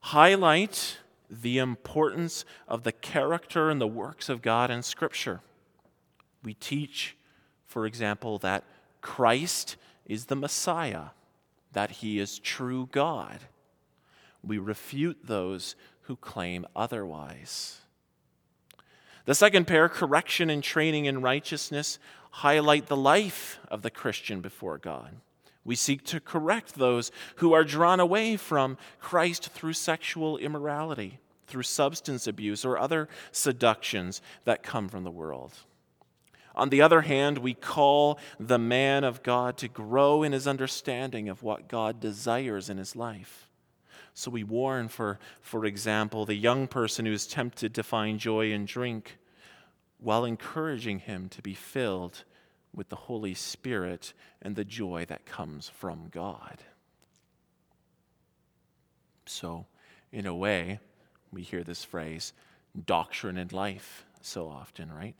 highlight 0.00 0.98
the 1.30 1.58
importance 1.58 2.44
of 2.66 2.82
the 2.82 2.92
character 2.92 3.70
and 3.70 3.80
the 3.80 3.86
works 3.86 4.28
of 4.28 4.42
God 4.42 4.70
in 4.70 4.82
Scripture. 4.82 5.40
We 6.42 6.54
teach, 6.54 7.16
for 7.66 7.86
example, 7.86 8.38
that 8.38 8.64
Christ 9.00 9.76
is 10.06 10.26
the 10.26 10.36
Messiah, 10.36 11.06
that 11.72 11.90
he 11.90 12.18
is 12.18 12.38
true 12.38 12.88
God. 12.92 13.40
We 14.42 14.58
refute 14.58 15.18
those 15.24 15.74
who 16.02 16.16
claim 16.16 16.66
otherwise. 16.76 17.80
The 19.24 19.34
second 19.34 19.66
pair, 19.66 19.88
correction 19.88 20.48
and 20.50 20.62
training 20.62 21.06
in 21.06 21.20
righteousness, 21.20 21.98
highlight 22.30 22.86
the 22.86 22.96
life 22.96 23.58
of 23.68 23.82
the 23.82 23.90
Christian 23.90 24.40
before 24.40 24.78
God. 24.78 25.16
We 25.66 25.74
seek 25.74 26.04
to 26.04 26.20
correct 26.20 26.76
those 26.76 27.10
who 27.36 27.52
are 27.52 27.64
drawn 27.64 28.00
away 28.00 28.36
from 28.36 28.78
Christ 29.00 29.48
through 29.50 29.72
sexual 29.72 30.38
immorality, 30.38 31.18
through 31.46 31.64
substance 31.64 32.26
abuse, 32.26 32.64
or 32.64 32.78
other 32.78 33.08
seductions 33.32 34.22
that 34.44 34.62
come 34.62 34.88
from 34.88 35.04
the 35.04 35.10
world. 35.10 35.52
On 36.54 36.70
the 36.70 36.80
other 36.80 37.02
hand, 37.02 37.38
we 37.38 37.52
call 37.52 38.18
the 38.40 38.58
man 38.58 39.04
of 39.04 39.22
God 39.22 39.58
to 39.58 39.68
grow 39.68 40.22
in 40.22 40.32
his 40.32 40.46
understanding 40.46 41.28
of 41.28 41.42
what 41.42 41.68
God 41.68 42.00
desires 42.00 42.70
in 42.70 42.78
his 42.78 42.96
life. 42.96 43.50
So 44.14 44.30
we 44.30 44.44
warn, 44.44 44.88
for, 44.88 45.18
for 45.42 45.66
example, 45.66 46.24
the 46.24 46.34
young 46.34 46.68
person 46.68 47.04
who 47.04 47.12
is 47.12 47.26
tempted 47.26 47.74
to 47.74 47.82
find 47.82 48.18
joy 48.18 48.52
in 48.52 48.64
drink 48.64 49.18
while 49.98 50.24
encouraging 50.24 51.00
him 51.00 51.28
to 51.30 51.42
be 51.42 51.52
filled 51.52 52.24
with 52.76 52.88
the 52.88 52.96
Holy 52.96 53.34
Spirit 53.34 54.12
and 54.40 54.54
the 54.54 54.64
joy 54.64 55.04
that 55.08 55.26
comes 55.26 55.68
from 55.68 56.08
God. 56.12 56.62
So, 59.24 59.66
in 60.12 60.26
a 60.26 60.34
way, 60.34 60.78
we 61.32 61.42
hear 61.42 61.64
this 61.64 61.82
phrase, 61.82 62.32
doctrine 62.84 63.38
and 63.38 63.52
life, 63.52 64.04
so 64.20 64.48
often, 64.48 64.92
right? 64.92 65.16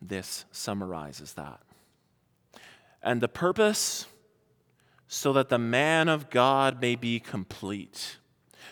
This 0.00 0.44
summarizes 0.52 1.32
that. 1.32 1.60
And 3.02 3.20
the 3.20 3.28
purpose, 3.28 4.06
so 5.08 5.32
that 5.32 5.48
the 5.48 5.58
man 5.58 6.08
of 6.08 6.30
God 6.30 6.80
may 6.80 6.94
be 6.94 7.18
complete 7.18 8.18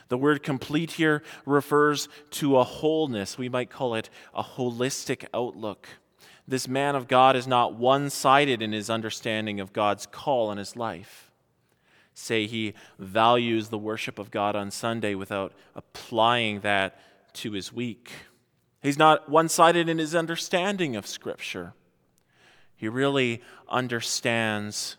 the 0.09 0.19
word 0.19 0.43
complete 0.43 0.93
here 0.93 1.23
refers 1.45 2.09
to 2.31 2.59
a 2.59 2.65
wholeness. 2.65 3.39
We 3.39 3.49
might 3.49 3.71
call 3.71 3.95
it 3.95 4.11
a 4.35 4.43
holistic 4.43 5.27
outlook. 5.35 5.87
This 6.49 6.67
man 6.67 6.97
of 6.97 7.09
God 7.09 7.37
is 7.37 7.47
not 7.47 7.75
one 7.75 8.09
sided 8.09 8.63
in 8.63 8.73
his 8.73 8.89
understanding 8.89 9.61
of 9.61 9.75
God's 9.75 10.07
call 10.07 10.51
in 10.51 10.57
his 10.57 10.77
life. 10.77 11.31
say 12.19 12.47
he 12.47 12.75
values 12.99 13.69
the 13.69 13.79
worship 13.79 14.19
of 14.19 14.31
God 14.31 14.57
on 14.57 14.71
Sunday 14.71 15.15
without 15.15 15.53
applying 15.75 16.61
that 16.61 16.99
to 17.33 17.53
his 17.53 17.73
week. 17.73 18.11
He's 18.83 18.99
not 18.99 19.29
one 19.29 19.49
sided 19.49 19.89
in 19.89 19.99
his 19.99 20.15
understanding 20.15 20.97
of 20.97 21.07
Scripture. 21.07 21.75
He 22.75 22.89
really 22.89 23.43
understands 23.69 24.97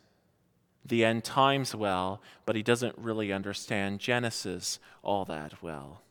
the 0.85 1.03
end 1.03 1.23
times 1.23 1.75
well, 1.75 2.21
but 2.45 2.55
he 2.55 2.63
doesn't 2.63 2.97
really 2.97 3.31
understand 3.33 3.99
Genesis 3.99 4.79
all 5.03 5.25
that 5.25 5.61
well. 5.61 6.01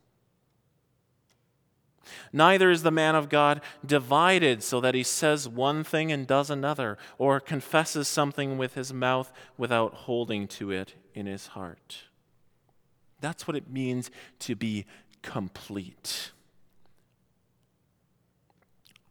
Neither 2.32 2.70
is 2.70 2.82
the 2.82 2.90
man 2.90 3.14
of 3.14 3.28
God 3.28 3.60
divided 3.84 4.62
so 4.62 4.80
that 4.80 4.94
he 4.94 5.02
says 5.02 5.48
one 5.48 5.84
thing 5.84 6.12
and 6.12 6.26
does 6.26 6.50
another, 6.50 6.98
or 7.18 7.40
confesses 7.40 8.08
something 8.08 8.58
with 8.58 8.74
his 8.74 8.92
mouth 8.92 9.32
without 9.56 9.94
holding 9.94 10.46
to 10.48 10.70
it 10.70 10.94
in 11.14 11.26
his 11.26 11.48
heart. 11.48 12.04
That's 13.20 13.48
what 13.48 13.56
it 13.56 13.70
means 13.70 14.10
to 14.40 14.54
be 14.54 14.86
complete. 15.22 16.32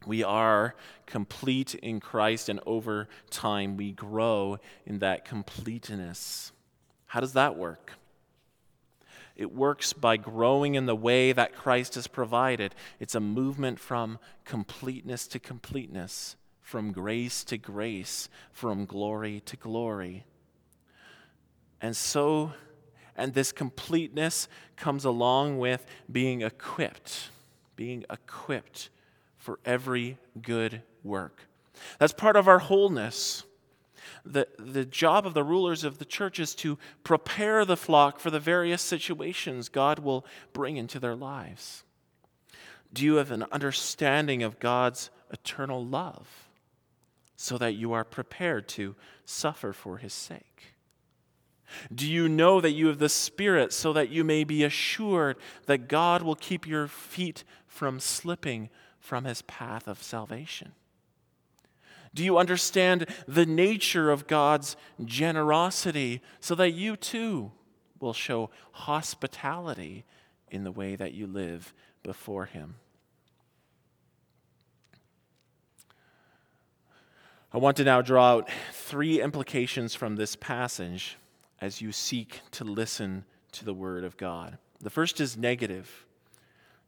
We 0.05 0.23
are 0.23 0.75
complete 1.05 1.75
in 1.75 1.99
Christ, 1.99 2.47
and 2.47 2.61
over 2.65 3.09
time 3.29 3.75
we 3.75 3.91
grow 3.91 4.59
in 4.85 4.99
that 4.99 5.25
completeness. 5.25 6.53
How 7.07 7.19
does 7.19 7.33
that 7.33 7.57
work? 7.57 7.93
It 9.37 9.53
works 9.53 9.93
by 9.93 10.17
growing 10.17 10.73
in 10.73 10.87
the 10.87 10.95
way 10.95 11.31
that 11.31 11.55
Christ 11.55 11.93
has 11.93 12.07
provided. 12.07 12.73
It's 12.99 13.13
a 13.13 13.19
movement 13.19 13.79
from 13.79 14.17
completeness 14.45 15.27
to 15.27 15.39
completeness, 15.39 16.35
from 16.59 16.91
grace 16.91 17.43
to 17.45 17.57
grace, 17.57 18.29
from 18.51 18.85
glory 18.85 19.41
to 19.45 19.55
glory. 19.55 20.25
And 21.79 21.95
so, 21.95 22.53
and 23.15 23.35
this 23.35 23.51
completeness 23.51 24.47
comes 24.75 25.05
along 25.05 25.59
with 25.59 25.85
being 26.11 26.41
equipped, 26.41 27.29
being 27.75 28.05
equipped 28.09 28.89
for 29.37 29.59
every 29.63 30.17
good 30.41 30.81
work. 31.03 31.41
That's 31.99 32.11
part 32.11 32.35
of 32.35 32.47
our 32.47 32.57
wholeness 32.57 33.43
the, 34.25 34.47
the 34.57 34.85
job 34.85 35.25
of 35.25 35.33
the 35.33 35.43
rulers 35.43 35.83
of 35.83 35.97
the 35.97 36.05
church 36.05 36.39
is 36.39 36.55
to 36.55 36.77
prepare 37.03 37.65
the 37.65 37.77
flock 37.77 38.19
for 38.19 38.29
the 38.29 38.39
various 38.39 38.81
situations 38.81 39.69
God 39.69 39.99
will 39.99 40.25
bring 40.53 40.77
into 40.77 40.99
their 40.99 41.15
lives. 41.15 41.83
Do 42.93 43.03
you 43.03 43.15
have 43.15 43.31
an 43.31 43.45
understanding 43.51 44.43
of 44.43 44.59
God's 44.59 45.09
eternal 45.31 45.85
love 45.85 46.47
so 47.35 47.57
that 47.57 47.75
you 47.75 47.93
are 47.93 48.03
prepared 48.03 48.67
to 48.69 48.95
suffer 49.25 49.73
for 49.73 49.97
his 49.97 50.13
sake? 50.13 50.73
Do 51.93 52.09
you 52.09 52.29
know 52.29 52.61
that 52.61 52.71
you 52.71 52.87
have 52.87 52.99
the 52.99 53.09
Spirit 53.09 53.73
so 53.73 53.91
that 53.93 54.09
you 54.09 54.23
may 54.23 54.43
be 54.43 54.63
assured 54.63 55.37
that 55.65 55.89
God 55.89 56.21
will 56.21 56.35
keep 56.35 56.65
your 56.65 56.87
feet 56.87 57.43
from 57.67 57.99
slipping 57.99 58.69
from 58.99 59.25
his 59.25 59.41
path 59.43 59.87
of 59.87 60.01
salvation? 60.01 60.71
Do 62.17 62.23
you 62.23 62.39
understand 62.39 63.05
the 63.27 63.45
nature 63.45 64.09
of 64.09 64.25
God's 64.25 64.75
generosity 65.05 66.23
so 66.39 66.55
that 66.55 66.71
you 66.71 66.95
too 66.95 67.51
will 67.99 68.11
show 68.11 68.49
hospitality 68.71 70.03
in 70.49 70.63
the 70.63 70.71
way 70.71 70.95
that 70.95 71.13
you 71.13 71.27
live 71.27 71.75
before 72.01 72.45
Him? 72.45 72.77
I 77.53 77.59
want 77.59 77.77
to 77.77 77.83
now 77.83 78.01
draw 78.01 78.31
out 78.31 78.49
three 78.71 79.21
implications 79.21 79.93
from 79.93 80.15
this 80.15 80.35
passage 80.35 81.17
as 81.61 81.83
you 81.83 81.91
seek 81.91 82.41
to 82.49 82.63
listen 82.63 83.25
to 83.51 83.63
the 83.63 83.75
Word 83.75 84.03
of 84.03 84.17
God. 84.17 84.57
The 84.79 84.89
first 84.89 85.21
is 85.21 85.37
negative. 85.37 86.07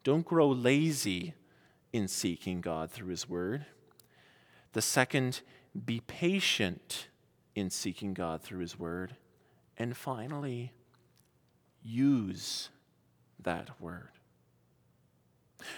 Don't 0.03 0.25
grow 0.25 0.49
lazy 0.49 1.35
in 1.93 2.07
seeking 2.07 2.61
God 2.61 2.89
through 2.89 3.09
His 3.09 3.29
Word. 3.29 3.67
The 4.73 4.81
second, 4.81 5.41
be 5.85 6.01
patient 6.01 7.07
in 7.55 7.69
seeking 7.69 8.13
God 8.13 8.41
through 8.41 8.59
His 8.59 8.77
Word. 8.77 9.15
And 9.77 9.95
finally, 9.95 10.73
use 11.83 12.69
that 13.41 13.81
Word. 13.81 14.09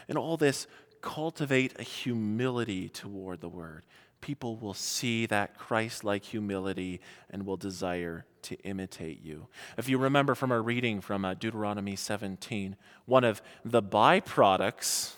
In 0.07 0.17
all 0.17 0.37
this, 0.37 0.67
cultivate 1.01 1.79
a 1.79 1.83
humility 1.83 2.89
toward 2.89 3.41
the 3.41 3.49
Word. 3.49 3.83
People 4.21 4.55
will 4.55 4.75
see 4.75 5.25
that 5.25 5.57
Christ 5.57 6.03
like 6.03 6.23
humility 6.23 7.01
and 7.31 7.45
will 7.45 7.57
desire 7.57 8.25
to 8.43 8.55
imitate 8.61 9.23
you. 9.23 9.47
If 9.77 9.89
you 9.89 9.97
remember 9.97 10.35
from 10.35 10.51
our 10.51 10.61
reading 10.61 11.01
from 11.01 11.25
uh, 11.25 11.33
Deuteronomy 11.33 11.95
17, 11.95 12.75
one 13.05 13.23
of 13.23 13.41
the 13.65 13.81
byproducts 13.81 15.13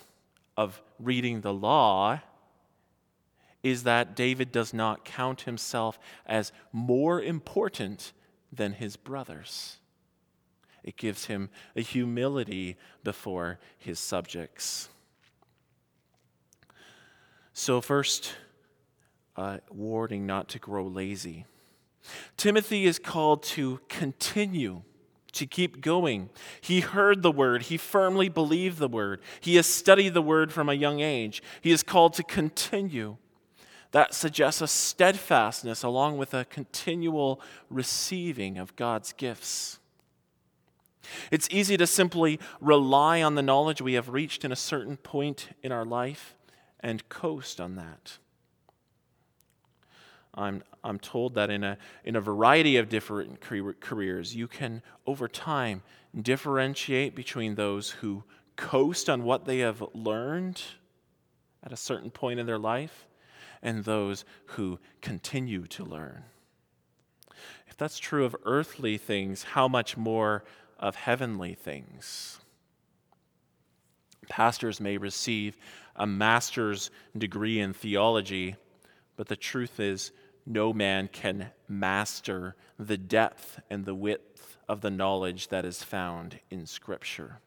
of 0.55 0.81
reading 0.99 1.41
the 1.41 1.53
law 1.53 2.21
is 3.63 3.84
that 3.84 4.15
David 4.15 4.52
does 4.52 4.73
not 4.73 5.06
count 5.06 5.41
himself 5.41 5.97
as 6.26 6.52
more 6.73 7.21
important 7.21 8.12
than 8.52 8.73
his 8.73 8.97
brothers. 8.97 9.78
It 10.84 10.97
gives 10.97 11.26
him 11.26 11.49
a 11.76 11.82
humility 11.82 12.76
before 13.04 13.60
his 13.78 13.99
subjects. 13.99 14.89
So, 17.54 17.80
first, 17.80 18.36
uh, 19.38 19.60
warning 19.69 20.26
not 20.26 20.49
to 20.49 20.60
grow 20.60 20.86
lazy. 20.86 21.45
Timothy 22.36 22.86
is 22.86 22.99
called 22.99 23.43
to 23.43 23.80
continue, 23.88 24.82
to 25.32 25.45
keep 25.45 25.80
going. 25.80 26.30
He 26.60 26.82
heard 26.82 27.21
the 27.21 27.32
word, 27.32 27.63
he 27.63 27.78
firmly 27.78 28.28
believed 28.28 28.78
the 28.78 28.89
word, 28.89 29.21
he 29.39 29.56
has 29.56 29.67
studied 29.67 30.13
the 30.13 30.21
word 30.21 30.52
from 30.52 30.67
a 30.67 30.73
young 30.73 30.99
age. 30.99 31.41
He 31.62 31.71
is 31.71 31.82
called 31.82 32.13
to 32.15 32.23
continue 32.23 33.17
that 33.93 34.13
suggests 34.13 34.60
a 34.60 34.67
steadfastness 34.67 35.84
along 35.84 36.17
with 36.17 36.34
a 36.34 36.45
continual 36.45 37.39
receiving 37.69 38.58
of 38.58 38.75
God's 38.75 39.13
gifts. 39.13 39.79
It's 41.29 41.47
easy 41.51 41.77
to 41.77 41.86
simply 41.86 42.39
rely 42.60 43.21
on 43.21 43.36
the 43.36 43.43
knowledge 43.43 43.82
we 43.82 43.93
have 43.93 44.10
reached 44.10 44.43
in 44.43 44.51
a 44.51 44.56
certain 44.56 44.97
point 44.97 45.49
in 45.62 45.71
our 45.71 45.86
life 45.86 46.36
and 46.79 47.08
coast 47.08 47.62
on 47.62 47.75
that. 47.75 48.17
I'm, 50.34 50.63
I'm 50.84 50.97
told 50.97 51.36
that 51.36 51.51
in 51.51 51.63
a, 51.63 51.77
in 52.03 52.15
a 52.15 52.21
variety 52.21 52.77
of 52.77 52.89
different 52.89 53.41
careers, 53.41 54.36
you 54.36 54.47
can, 54.47 54.82
over 55.06 55.27
time, 55.27 55.84
differentiate 56.19 57.15
between 57.15 57.53
those 57.53 57.91
who 57.91 58.23
coast 58.56 59.08
on 59.08 59.23
what 59.23 59.45
they 59.45 59.60
have 59.60 59.84
learned 59.93 60.63
at 61.63 61.71
a 61.71 61.77
certain 61.77 62.10
point 62.10 62.39
in 62.39 62.47
their 62.47 62.58
life 62.58 63.06
and 63.63 63.84
those 63.84 64.26
who 64.47 64.78
continue 65.02 65.65
to 65.67 65.84
learn. 65.84 66.26
If 67.67 67.78
that's 67.78 67.97
true 67.97 68.26
of 68.26 68.36
earthly 68.43 68.99
things, 68.99 69.41
how 69.41 69.67
much 69.67 69.97
more 69.97 70.43
of 70.78 70.95
heavenly 70.95 71.56
things? 71.56 72.39
Pastors 74.30 74.80
may 74.80 74.97
receive 74.97 75.58
a 75.95 76.06
master's 76.06 76.91
degree 77.17 77.60
in 77.60 77.73
theology, 77.73 78.56
but 79.15 79.28
the 79.28 79.36
truth 79.36 79.80
is, 79.80 80.12
no 80.45 80.73
man 80.73 81.08
can 81.08 81.52
master 81.67 82.56
the 82.78 82.97
depth 82.97 83.60
and 83.69 83.86
the 83.86 83.95
width 83.95 84.58
of 84.67 84.82
the 84.82 84.91
knowledge 84.91 85.47
that 85.47 85.65
is 85.65 85.84
found 85.84 86.39
in 86.49 86.65
Scripture. 86.65 87.39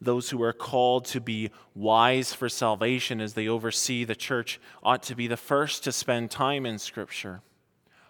Those 0.00 0.30
who 0.30 0.42
are 0.42 0.52
called 0.52 1.04
to 1.06 1.20
be 1.20 1.50
wise 1.74 2.32
for 2.32 2.48
salvation 2.48 3.20
as 3.20 3.34
they 3.34 3.48
oversee 3.48 4.04
the 4.04 4.14
church 4.14 4.60
ought 4.82 5.02
to 5.04 5.14
be 5.14 5.26
the 5.26 5.36
first 5.36 5.84
to 5.84 5.92
spend 5.92 6.30
time 6.30 6.66
in 6.66 6.78
Scripture. 6.78 7.40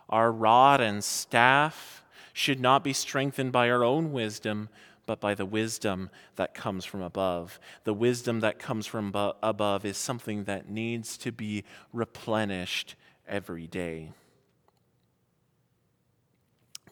Our 0.09 0.31
rod 0.31 0.81
and 0.81 1.03
staff 1.03 2.03
should 2.33 2.61
not 2.61 2.83
be 2.83 2.93
strengthened 2.93 3.53
by 3.53 3.71
our 3.71 3.85
own 3.85 4.13
wisdom, 4.13 4.69
but 5.07 5.21
by 5.21 5.35
the 5.35 5.47
wisdom 5.47 6.11
that 6.37 6.55
comes 6.55 6.85
from 6.85 7.03
above. 7.03 7.59
The 7.85 7.95
wisdom 7.95 8.41
that 8.41 8.59
comes 8.59 8.87
from 8.87 9.13
above 9.43 9.85
is 9.85 9.97
something 9.97 10.45
that 10.45 10.71
needs 10.71 11.17
to 11.19 11.33
be 11.33 11.65
replenished 11.93 12.95
every 13.29 13.67
day. 13.67 14.13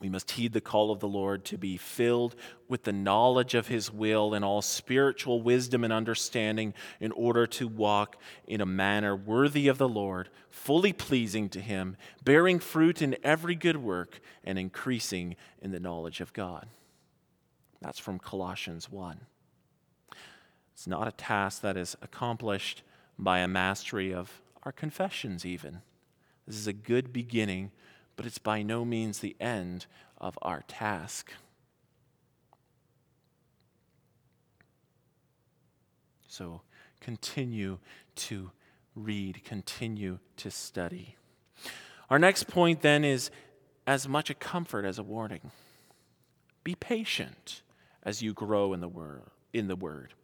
We 0.01 0.09
must 0.09 0.31
heed 0.31 0.55
the 0.55 0.63
call 0.63 0.91
of 0.91 1.01
the 1.01 1.09
Lord 1.09 1.45
to 1.47 1.59
be 1.59 1.77
filled 1.77 2.35
with 2.69 2.85
the 2.85 2.93
knowledge 2.93 3.55
of 3.55 3.69
His 3.69 3.93
will 3.93 4.33
and 4.33 4.43
all 4.43 4.63
spiritual 4.63 5.43
wisdom 5.43 5.85
and 5.85 5.93
understanding 5.93 6.73
in 7.01 7.13
order 7.13 7.47
to 7.49 7.69
walk 7.69 8.17
in 8.47 8.63
a 8.63 8.67
manner 8.67 9.15
worthy 9.15 9.69
of 9.69 9.77
the 9.77 9.89
Lord, 9.89 10.31
fully 10.49 10.95
pleasing 10.95 11.51
to 11.51 11.61
Him, 11.61 11.99
bearing 12.25 12.59
fruit 12.59 13.03
in 13.03 13.15
every 13.23 13.55
good 13.55 13.77
work, 13.77 14.21
and 14.43 14.59
increasing 14.59 15.37
in 15.61 15.71
the 15.71 15.81
knowledge 15.81 16.23
of 16.23 16.33
God. 16.33 16.67
That's 17.83 17.99
from 17.99 18.19
Colossians 18.19 18.91
1. 18.91 19.21
It's 20.73 20.87
not 20.87 21.09
a 21.09 21.13
task 21.13 21.61
that 21.61 21.77
is 21.77 21.95
accomplished 22.01 22.83
by 23.19 23.41
a 23.41 23.49
mastery 23.49 24.15
of 24.15 24.41
our 24.63 24.73
confessions, 24.73 25.45
even. 25.45 25.83
This 26.47 26.57
is 26.57 26.67
a 26.67 26.73
good 26.73 27.13
beginning 27.13 27.71
but 28.17 28.27
it's 28.27 28.39
by 28.39 28.63
no 28.63 28.85
means 28.85 29.19
the 29.19 29.37
end 29.41 29.87
of 30.19 30.39
our 30.43 30.63
task. 30.69 31.33
So 36.27 36.63
continue 37.01 37.79
to 38.17 38.51
read, 38.95 39.45
continue 39.45 40.19
to 40.37 40.51
study. 40.51 41.17
Our 42.09 42.19
next 42.19 42.45
point 42.45 42.83
then 42.83 43.05
is 43.05 43.31
as 43.87 44.09
much 44.09 44.31
a 44.31 44.35
comfort 44.35 44.85
as 44.85 44.99
a 44.99 45.03
warning. 45.03 45.51
Be 46.63 46.75
patient 46.75 47.63
as 48.03 48.23
you 48.23 48.33
grow 48.33 48.73
in 48.73 48.81
the 48.81 48.89
word. 48.89 49.23
In 49.53 49.69
the 49.69 49.77
word. 49.77 50.15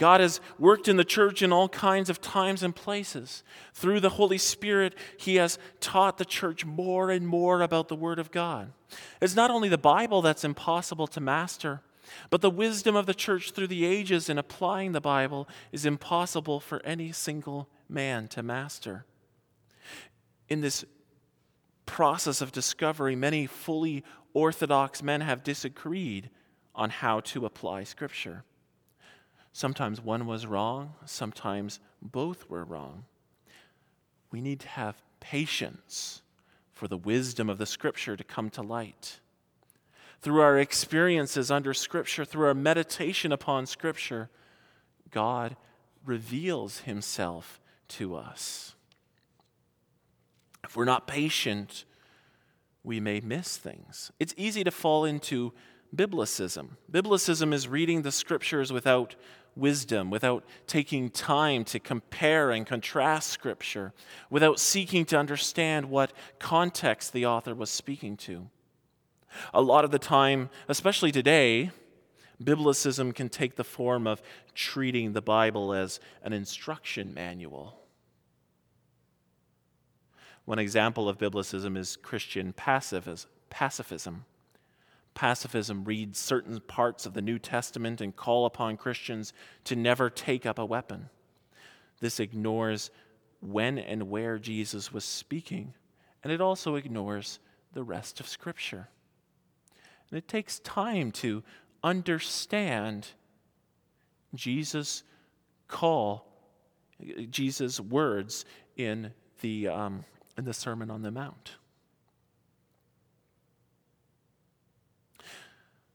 God 0.00 0.22
has 0.22 0.40
worked 0.58 0.88
in 0.88 0.96
the 0.96 1.04
church 1.04 1.42
in 1.42 1.52
all 1.52 1.68
kinds 1.68 2.08
of 2.08 2.22
times 2.22 2.62
and 2.62 2.74
places. 2.74 3.44
Through 3.74 4.00
the 4.00 4.08
Holy 4.08 4.38
Spirit, 4.38 4.94
He 5.18 5.34
has 5.34 5.58
taught 5.78 6.16
the 6.16 6.24
church 6.24 6.64
more 6.64 7.10
and 7.10 7.28
more 7.28 7.60
about 7.60 7.88
the 7.88 7.94
Word 7.94 8.18
of 8.18 8.30
God. 8.30 8.72
It's 9.20 9.36
not 9.36 9.50
only 9.50 9.68
the 9.68 9.76
Bible 9.76 10.22
that's 10.22 10.42
impossible 10.42 11.06
to 11.08 11.20
master, 11.20 11.82
but 12.30 12.40
the 12.40 12.48
wisdom 12.48 12.96
of 12.96 13.04
the 13.04 13.12
church 13.12 13.50
through 13.50 13.66
the 13.66 13.84
ages 13.84 14.30
in 14.30 14.38
applying 14.38 14.92
the 14.92 15.02
Bible 15.02 15.46
is 15.70 15.84
impossible 15.84 16.60
for 16.60 16.80
any 16.82 17.12
single 17.12 17.68
man 17.86 18.26
to 18.28 18.42
master. 18.42 19.04
In 20.48 20.62
this 20.62 20.82
process 21.84 22.40
of 22.40 22.52
discovery, 22.52 23.14
many 23.16 23.46
fully 23.46 24.02
orthodox 24.32 25.02
men 25.02 25.20
have 25.20 25.44
disagreed 25.44 26.30
on 26.74 26.88
how 26.88 27.20
to 27.20 27.44
apply 27.44 27.84
Scripture. 27.84 28.44
Sometimes 29.52 30.00
one 30.00 30.26
was 30.26 30.46
wrong, 30.46 30.94
sometimes 31.04 31.80
both 32.00 32.48
were 32.48 32.64
wrong. 32.64 33.04
We 34.30 34.40
need 34.40 34.60
to 34.60 34.68
have 34.68 35.02
patience 35.18 36.22
for 36.72 36.88
the 36.88 36.96
wisdom 36.96 37.50
of 37.50 37.58
the 37.58 37.66
Scripture 37.66 38.16
to 38.16 38.24
come 38.24 38.48
to 38.50 38.62
light. 38.62 39.20
Through 40.22 40.40
our 40.40 40.58
experiences 40.58 41.50
under 41.50 41.74
Scripture, 41.74 42.24
through 42.24 42.46
our 42.46 42.54
meditation 42.54 43.32
upon 43.32 43.66
Scripture, 43.66 44.30
God 45.10 45.56
reveals 46.04 46.80
Himself 46.80 47.60
to 47.88 48.14
us. 48.14 48.74
If 50.64 50.76
we're 50.76 50.84
not 50.84 51.06
patient, 51.06 51.84
we 52.84 53.00
may 53.00 53.20
miss 53.20 53.56
things. 53.56 54.12
It's 54.18 54.34
easy 54.36 54.64
to 54.64 54.70
fall 54.70 55.04
into 55.04 55.52
biblicism. 55.94 56.76
Biblicism 56.90 57.52
is 57.52 57.68
reading 57.68 58.02
the 58.02 58.12
scriptures 58.12 58.72
without 58.72 59.16
wisdom, 59.60 60.10
without 60.10 60.42
taking 60.66 61.10
time 61.10 61.64
to 61.66 61.78
compare 61.78 62.50
and 62.50 62.66
contrast 62.66 63.28
Scripture, 63.28 63.92
without 64.30 64.58
seeking 64.58 65.04
to 65.04 65.18
understand 65.18 65.90
what 65.90 66.12
context 66.40 67.12
the 67.12 67.26
author 67.26 67.54
was 67.54 67.70
speaking 67.70 68.16
to. 68.16 68.48
A 69.54 69.60
lot 69.60 69.84
of 69.84 69.92
the 69.92 69.98
time, 69.98 70.50
especially 70.66 71.12
today, 71.12 71.70
Biblicism 72.42 73.14
can 73.14 73.28
take 73.28 73.56
the 73.56 73.64
form 73.64 74.06
of 74.06 74.22
treating 74.54 75.12
the 75.12 75.22
Bible 75.22 75.74
as 75.74 76.00
an 76.24 76.32
instruction 76.32 77.12
manual. 77.14 77.78
One 80.46 80.58
example 80.58 81.08
of 81.08 81.18
Biblicism 81.18 81.76
is 81.76 81.96
Christian 81.96 82.52
pacifism. 82.54 84.24
Pacifism 85.20 85.84
reads 85.84 86.18
certain 86.18 86.58
parts 86.60 87.04
of 87.04 87.12
the 87.12 87.20
New 87.20 87.38
Testament 87.38 88.00
and 88.00 88.16
call 88.16 88.46
upon 88.46 88.78
Christians 88.78 89.34
to 89.64 89.76
never 89.76 90.08
take 90.08 90.46
up 90.46 90.58
a 90.58 90.64
weapon. 90.64 91.10
This 92.00 92.20
ignores 92.20 92.90
when 93.42 93.76
and 93.76 94.08
where 94.08 94.38
Jesus 94.38 94.94
was 94.94 95.04
speaking, 95.04 95.74
and 96.24 96.32
it 96.32 96.40
also 96.40 96.76
ignores 96.76 97.38
the 97.74 97.82
rest 97.82 98.18
of 98.18 98.26
Scripture. 98.26 98.88
And 100.10 100.16
it 100.16 100.26
takes 100.26 100.58
time 100.60 101.12
to 101.12 101.42
understand 101.84 103.08
Jesus' 104.34 105.02
call, 105.68 106.32
Jesus' 107.28 107.78
words 107.78 108.46
in 108.74 109.12
the, 109.42 109.68
um, 109.68 110.02
in 110.38 110.46
the 110.46 110.54
Sermon 110.54 110.90
on 110.90 111.02
the 111.02 111.10
Mount. 111.10 111.56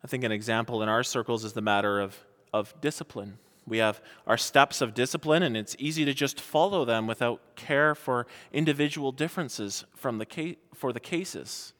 I 0.05 0.07
think 0.07 0.23
an 0.23 0.31
example 0.31 0.83
in 0.83 0.87
our 0.87 1.01
circles 1.01 1.43
is 1.43 1.53
the 1.53 1.63
matter 1.63 1.99
of, 1.99 2.15
of 2.53 2.79
discipline. 2.79 3.39
We 3.65 3.79
have 3.79 3.99
our 4.27 4.37
steps 4.37 4.79
of 4.79 4.93
discipline, 4.93 5.41
and 5.41 5.57
it's 5.57 5.75
easy 5.79 6.05
to 6.05 6.13
just 6.13 6.39
follow 6.39 6.85
them 6.85 7.07
without 7.07 7.41
care 7.55 7.95
for 7.95 8.27
individual 8.53 9.11
differences 9.11 9.83
from 9.95 10.19
the 10.19 10.27
ca- 10.27 10.59
for 10.75 10.93
the 10.93 10.99
cases. 10.99 11.73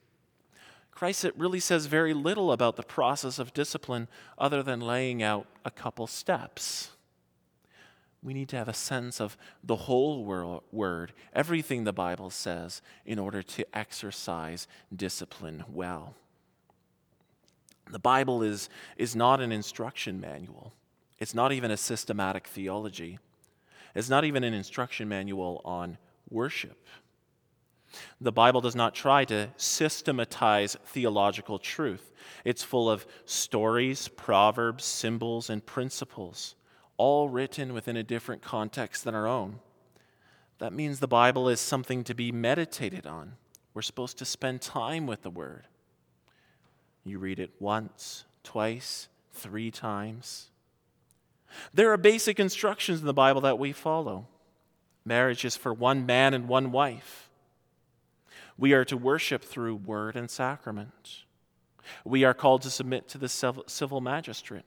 Christ 0.90 1.24
really 1.36 1.60
says 1.60 1.86
very 1.86 2.12
little 2.14 2.50
about 2.50 2.74
the 2.74 2.82
process 2.82 3.38
of 3.38 3.54
discipline 3.54 4.08
other 4.36 4.60
than 4.60 4.80
laying 4.80 5.22
out 5.22 5.46
a 5.64 5.70
couple 5.70 6.08
steps. 6.08 6.90
We 8.24 8.34
need 8.34 8.48
to 8.48 8.56
have 8.56 8.68
a 8.68 8.74
sense 8.74 9.20
of 9.20 9.36
the 9.62 9.76
whole 9.76 10.24
word, 10.72 11.12
everything 11.32 11.84
the 11.84 11.92
Bible 11.92 12.30
says, 12.30 12.82
in 13.04 13.20
order 13.20 13.40
to 13.44 13.78
exercise 13.78 14.66
discipline 14.92 15.62
well. 15.72 16.16
The 17.90 17.98
Bible 17.98 18.42
is, 18.42 18.68
is 18.96 19.14
not 19.14 19.40
an 19.40 19.52
instruction 19.52 20.20
manual, 20.20 20.72
it's 21.18 21.34
not 21.34 21.52
even 21.52 21.70
a 21.70 21.76
systematic 21.76 22.46
theology, 22.46 23.18
it's 23.94 24.10
not 24.10 24.24
even 24.24 24.44
an 24.44 24.54
instruction 24.54 25.08
manual 25.08 25.62
on 25.64 25.98
worship. 26.28 26.86
The 28.20 28.32
Bible 28.32 28.60
does 28.60 28.74
not 28.74 28.94
try 28.94 29.24
to 29.26 29.48
systematize 29.56 30.76
theological 30.86 31.58
truth. 31.58 32.12
It's 32.44 32.62
full 32.62 32.90
of 32.90 33.06
stories, 33.24 34.08
proverbs, 34.08 34.84
symbols, 34.84 35.48
and 35.48 35.64
principles, 35.64 36.56
all 36.96 37.28
written 37.28 37.72
within 37.72 37.96
a 37.96 38.02
different 38.02 38.42
context 38.42 39.04
than 39.04 39.14
our 39.14 39.26
own. 39.26 39.60
That 40.58 40.72
means 40.72 40.98
the 40.98 41.06
Bible 41.06 41.48
is 41.48 41.60
something 41.60 42.04
to 42.04 42.14
be 42.14 42.32
meditated 42.32 43.06
on. 43.06 43.34
We're 43.74 43.82
supposed 43.82 44.18
to 44.18 44.24
spend 44.24 44.62
time 44.62 45.06
with 45.06 45.22
the 45.22 45.30
Word. 45.30 45.66
You 47.06 47.20
read 47.20 47.38
it 47.38 47.52
once, 47.60 48.24
twice, 48.42 49.06
three 49.32 49.70
times. 49.70 50.50
There 51.72 51.92
are 51.92 51.96
basic 51.96 52.40
instructions 52.40 52.98
in 52.98 53.06
the 53.06 53.14
Bible 53.14 53.40
that 53.42 53.60
we 53.60 53.70
follow. 53.70 54.26
Marriage 55.04 55.44
is 55.44 55.56
for 55.56 55.72
one 55.72 56.04
man 56.04 56.34
and 56.34 56.48
one 56.48 56.72
wife. 56.72 57.30
We 58.58 58.72
are 58.72 58.84
to 58.86 58.96
worship 58.96 59.44
through 59.44 59.76
word 59.76 60.16
and 60.16 60.28
sacrament. 60.28 61.20
We 62.04 62.24
are 62.24 62.34
called 62.34 62.62
to 62.62 62.70
submit 62.70 63.06
to 63.10 63.18
the 63.18 63.28
civil 63.28 64.00
magistrate. 64.00 64.64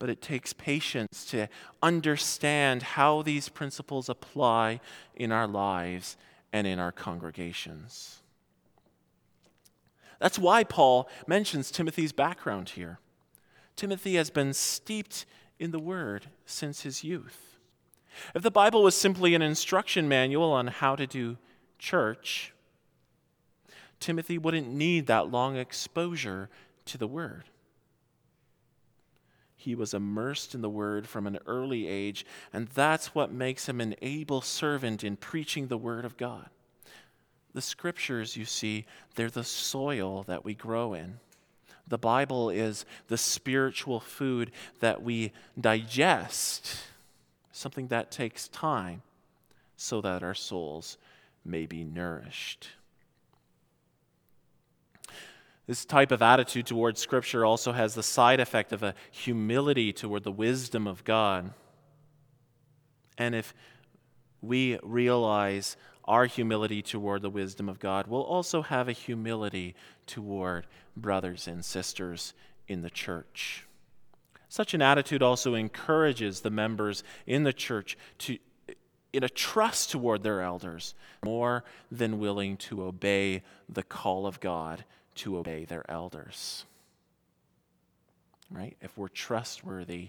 But 0.00 0.10
it 0.10 0.20
takes 0.20 0.52
patience 0.52 1.24
to 1.26 1.46
understand 1.80 2.82
how 2.82 3.22
these 3.22 3.48
principles 3.48 4.08
apply 4.08 4.80
in 5.14 5.30
our 5.30 5.46
lives 5.46 6.16
and 6.52 6.66
in 6.66 6.80
our 6.80 6.90
congregations. 6.90 8.23
That's 10.20 10.38
why 10.38 10.64
Paul 10.64 11.08
mentions 11.26 11.70
Timothy's 11.70 12.12
background 12.12 12.70
here. 12.70 12.98
Timothy 13.76 14.14
has 14.14 14.30
been 14.30 14.52
steeped 14.52 15.26
in 15.58 15.70
the 15.70 15.78
Word 15.78 16.26
since 16.46 16.82
his 16.82 17.04
youth. 17.04 17.56
If 18.34 18.42
the 18.42 18.50
Bible 18.50 18.82
was 18.82 18.96
simply 18.96 19.34
an 19.34 19.42
instruction 19.42 20.08
manual 20.08 20.52
on 20.52 20.68
how 20.68 20.96
to 20.96 21.06
do 21.06 21.36
church, 21.78 22.52
Timothy 24.00 24.38
wouldn't 24.38 24.68
need 24.68 25.06
that 25.06 25.30
long 25.30 25.56
exposure 25.56 26.48
to 26.86 26.98
the 26.98 27.06
Word. 27.06 27.44
He 29.56 29.74
was 29.74 29.94
immersed 29.94 30.54
in 30.54 30.60
the 30.60 30.68
Word 30.68 31.08
from 31.08 31.26
an 31.26 31.38
early 31.46 31.88
age, 31.88 32.26
and 32.52 32.68
that's 32.68 33.14
what 33.14 33.32
makes 33.32 33.68
him 33.68 33.80
an 33.80 33.94
able 34.02 34.42
servant 34.42 35.02
in 35.02 35.16
preaching 35.16 35.68
the 35.68 35.78
Word 35.78 36.04
of 36.04 36.16
God. 36.16 36.50
The 37.54 37.62
scriptures, 37.62 38.36
you 38.36 38.44
see, 38.44 38.84
they're 39.14 39.30
the 39.30 39.44
soil 39.44 40.24
that 40.24 40.44
we 40.44 40.54
grow 40.54 40.92
in. 40.92 41.20
The 41.86 41.98
Bible 41.98 42.50
is 42.50 42.84
the 43.08 43.18
spiritual 43.18 44.00
food 44.00 44.50
that 44.80 45.02
we 45.02 45.32
digest, 45.60 46.76
something 47.52 47.88
that 47.88 48.10
takes 48.10 48.48
time 48.48 49.02
so 49.76 50.00
that 50.00 50.22
our 50.22 50.34
souls 50.34 50.98
may 51.44 51.66
be 51.66 51.84
nourished. 51.84 52.68
This 55.66 55.84
type 55.84 56.10
of 56.10 56.22
attitude 56.22 56.66
toward 56.66 56.98
Scripture 56.98 57.44
also 57.44 57.72
has 57.72 57.94
the 57.94 58.02
side 58.02 58.40
effect 58.40 58.72
of 58.72 58.82
a 58.82 58.94
humility 59.10 59.92
toward 59.92 60.24
the 60.24 60.32
wisdom 60.32 60.86
of 60.86 61.04
God. 61.04 61.52
And 63.16 63.34
if 63.34 63.54
we 64.42 64.78
realize 64.82 65.76
our 66.06 66.26
humility 66.26 66.82
toward 66.82 67.22
the 67.22 67.30
wisdom 67.30 67.68
of 67.68 67.78
God, 67.78 68.06
we'll 68.06 68.22
also 68.22 68.62
have 68.62 68.88
a 68.88 68.92
humility 68.92 69.74
toward 70.06 70.66
brothers 70.96 71.48
and 71.48 71.64
sisters 71.64 72.34
in 72.68 72.82
the 72.82 72.90
church. 72.90 73.66
Such 74.48 74.74
an 74.74 74.82
attitude 74.82 75.22
also 75.22 75.54
encourages 75.54 76.40
the 76.40 76.50
members 76.50 77.02
in 77.26 77.42
the 77.44 77.52
church 77.52 77.96
to 78.18 78.38
in 79.12 79.22
a 79.22 79.28
trust 79.28 79.92
toward 79.92 80.24
their 80.24 80.40
elders, 80.40 80.94
more 81.24 81.62
than 81.90 82.18
willing 82.18 82.56
to 82.56 82.82
obey 82.82 83.42
the 83.68 83.84
call 83.84 84.26
of 84.26 84.40
God 84.40 84.84
to 85.14 85.38
obey 85.38 85.64
their 85.64 85.88
elders. 85.88 86.64
Right? 88.50 88.76
If 88.80 88.98
we're 88.98 89.06
trustworthy, 89.06 90.08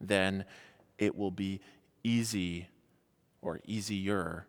then 0.00 0.44
it 0.98 1.16
will 1.16 1.30
be 1.30 1.60
easy 2.02 2.66
or 3.40 3.60
easier 3.66 4.46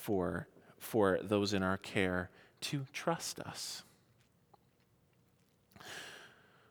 for, 0.00 0.48
for 0.78 1.18
those 1.22 1.52
in 1.52 1.62
our 1.62 1.76
care 1.76 2.30
to 2.62 2.86
trust 2.92 3.38
us. 3.40 3.82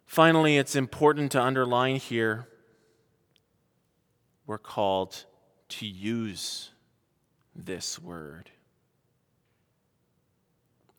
Finally, 0.06 0.58
it's 0.58 0.76
important 0.76 1.32
to 1.32 1.42
underline 1.42 1.98
here 1.98 2.48
we're 4.48 4.58
called 4.58 5.26
to 5.68 5.86
use 5.86 6.72
this 7.56 8.00
word. 8.00 8.50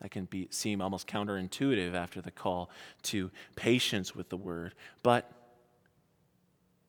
That 0.01 0.13
can 0.13 0.27
be, 0.27 0.47
seem 0.53 0.81
almost 0.81 1.09
counterintuitive 1.09 1.95
after 1.95 2.21
the 2.21 2.31
call 2.31 2.71
to 3.05 3.33
patience 3.57 4.15
with 4.15 4.29
the 4.29 4.37
word, 4.37 4.75
but 5.03 5.33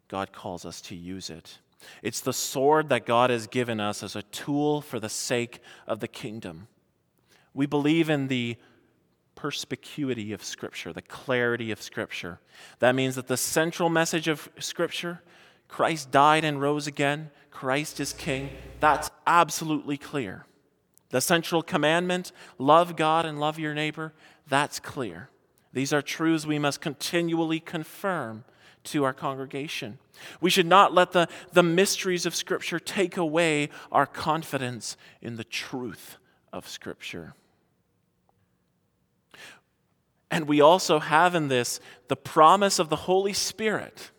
God 0.08 0.32
calls 0.32 0.64
us 0.66 0.82
to 0.82 0.96
use 0.96 1.32
it. 1.32 1.58
It's 2.02 2.22
the 2.22 2.34
sword 2.34 2.90
that 2.90 3.06
God 3.06 3.30
has 3.30 3.48
given 3.48 3.80
us 3.80 4.04
as 4.04 4.16
a 4.16 4.24
tool 4.24 4.82
for 4.82 5.00
the 5.00 5.10
sake 5.10 5.60
of 5.88 6.00
the 6.00 6.08
kingdom. 6.08 6.68
We 7.54 7.66
believe 7.66 8.10
in 8.10 8.28
the 8.28 8.58
perspicuity 9.36 10.34
of 10.34 10.44
Scripture, 10.44 10.94
the 10.94 11.02
clarity 11.02 11.72
of 11.72 11.82
Scripture. 11.82 12.40
That 12.80 12.96
means 12.96 13.16
that 13.16 13.28
the 13.28 13.38
central 13.38 13.90
message 13.90 14.28
of 14.28 14.50
Scripture, 14.60 15.22
Christ 15.68 16.12
died 16.12 16.44
and 16.44 16.62
rose 16.62 16.88
again, 16.88 17.32
Christ 17.50 18.00
is 18.00 18.14
King, 18.14 18.50
that's 18.80 19.10
absolutely 19.26 19.98
clear. 19.98 20.46
The 21.10 21.22
central 21.22 21.62
commandment, 21.64 22.32
love 22.58 22.96
God 22.96 23.26
and 23.26 23.40
love 23.40 23.60
your 23.60 23.74
neighbor, 23.74 24.14
that's 24.48 24.80
clear. 24.80 25.30
These 25.74 25.94
are 25.94 26.02
truths 26.02 26.46
we 26.46 26.60
must 26.60 26.82
continually 26.82 27.60
confirm 27.60 28.44
to 28.86 29.04
our 29.04 29.14
congregation. 29.14 30.00
We 30.40 30.50
should 30.50 30.66
not 30.66 30.94
let 30.94 31.12
the, 31.12 31.28
the 31.54 31.64
mysteries 31.64 32.26
of 32.26 32.36
Scripture 32.36 32.80
take 32.80 33.18
away 33.18 33.70
our 33.92 34.06
confidence 34.06 34.98
in 35.22 35.36
the 35.36 35.44
truth 35.44 36.18
of 36.52 36.68
Scripture. 36.68 37.34
And 40.30 40.48
we 40.48 40.62
also 40.62 41.00
have 41.00 41.36
in 41.36 41.50
this 41.50 41.80
the 42.08 42.16
promise 42.16 42.80
of 42.80 42.90
the 42.90 42.96
Holy 42.96 43.34
Spirit. 43.34 44.12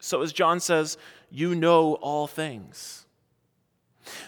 So, 0.00 0.22
as 0.22 0.32
John 0.32 0.60
says, 0.60 0.96
you 1.30 1.54
know 1.54 1.94
all 1.94 2.26
things. 2.26 3.04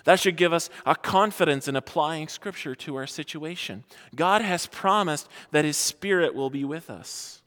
That 0.04 0.20
should 0.20 0.36
give 0.36 0.52
us 0.52 0.70
a 0.84 0.94
confidence 0.94 1.68
in 1.68 1.76
applying 1.76 2.28
Scripture 2.28 2.74
to 2.76 2.96
our 2.96 3.06
situation. 3.06 3.84
God 4.14 4.42
has 4.42 4.66
promised 4.66 5.28
that 5.50 5.64
His 5.64 5.76
Spirit 5.76 6.34
will 6.34 6.50
be 6.50 6.64
with 6.64 6.90
us. 6.90 7.42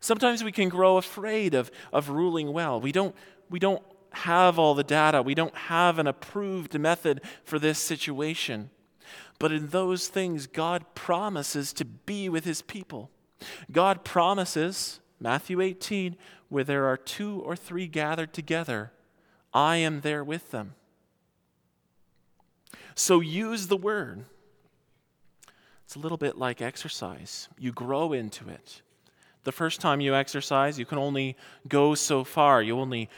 Sometimes 0.00 0.44
we 0.44 0.52
can 0.52 0.68
grow 0.68 0.96
afraid 0.96 1.54
of, 1.54 1.70
of 1.92 2.08
ruling 2.10 2.52
well. 2.52 2.80
We 2.80 2.92
don't, 2.92 3.14
we 3.50 3.58
don't 3.58 3.82
have 4.12 4.58
all 4.58 4.74
the 4.74 4.84
data, 4.84 5.22
we 5.22 5.34
don't 5.34 5.54
have 5.54 5.98
an 5.98 6.06
approved 6.06 6.78
method 6.78 7.20
for 7.44 7.58
this 7.58 7.78
situation. 7.78 8.70
But 9.38 9.52
in 9.52 9.68
those 9.68 10.08
things, 10.08 10.46
God 10.46 10.84
promises 10.94 11.72
to 11.74 11.84
be 11.84 12.28
with 12.28 12.44
his 12.44 12.62
people. 12.62 13.10
God 13.70 14.04
promises, 14.04 15.00
Matthew 15.20 15.60
18, 15.60 16.16
where 16.48 16.64
there 16.64 16.86
are 16.86 16.96
two 16.96 17.40
or 17.44 17.54
three 17.54 17.86
gathered 17.86 18.32
together, 18.32 18.92
I 19.52 19.76
am 19.76 20.00
there 20.00 20.24
with 20.24 20.50
them. 20.50 20.74
So 22.94 23.20
use 23.20 23.68
the 23.68 23.76
word. 23.76 24.24
It's 25.84 25.94
a 25.94 26.00
little 26.00 26.18
bit 26.18 26.36
like 26.36 26.60
exercise, 26.60 27.48
you 27.58 27.72
grow 27.72 28.12
into 28.12 28.48
it. 28.48 28.82
The 29.48 29.52
first 29.52 29.80
time 29.80 30.02
you 30.02 30.14
exercise, 30.14 30.78
you 30.78 30.84
can 30.84 30.98
only 30.98 31.34
go 31.66 31.94
so 31.94 32.22
far. 32.22 32.62
You 32.62 32.78
only, 32.78 33.08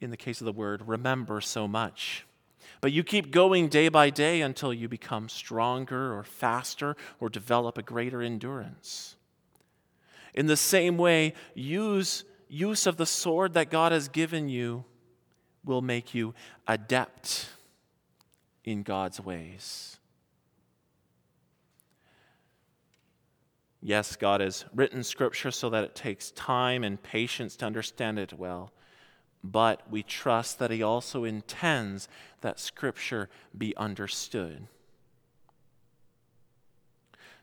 in 0.00 0.10
the 0.10 0.16
case 0.16 0.40
of 0.40 0.44
the 0.44 0.52
word, 0.52 0.82
remember 0.88 1.40
so 1.40 1.68
much. 1.68 2.26
But 2.80 2.90
you 2.90 3.04
keep 3.04 3.30
going 3.30 3.68
day 3.68 3.90
by 3.90 4.10
day 4.10 4.40
until 4.40 4.74
you 4.74 4.88
become 4.88 5.28
stronger 5.28 6.18
or 6.18 6.24
faster 6.24 6.96
or 7.20 7.28
develop 7.28 7.78
a 7.78 7.82
greater 7.82 8.20
endurance. 8.20 9.14
In 10.34 10.48
the 10.48 10.56
same 10.56 10.98
way, 10.98 11.34
use, 11.54 12.24
use 12.48 12.88
of 12.88 12.96
the 12.96 13.06
sword 13.06 13.54
that 13.54 13.70
God 13.70 13.92
has 13.92 14.08
given 14.08 14.48
you 14.48 14.84
will 15.64 15.80
make 15.80 16.12
you 16.12 16.34
adept 16.66 17.50
in 18.64 18.82
God's 18.82 19.20
ways. 19.20 19.99
Yes, 23.82 24.16
God 24.16 24.40
has 24.40 24.64
written 24.74 25.02
Scripture 25.02 25.50
so 25.50 25.70
that 25.70 25.84
it 25.84 25.94
takes 25.94 26.30
time 26.32 26.84
and 26.84 27.02
patience 27.02 27.56
to 27.56 27.66
understand 27.66 28.18
it 28.18 28.34
well 28.34 28.72
but 29.42 29.90
we 29.90 30.02
trust 30.02 30.58
that 30.58 30.70
He 30.70 30.82
also 30.82 31.24
intends 31.24 32.08
that 32.40 32.60
Scripture 32.60 33.28
be 33.56 33.76
understood. 33.76 34.66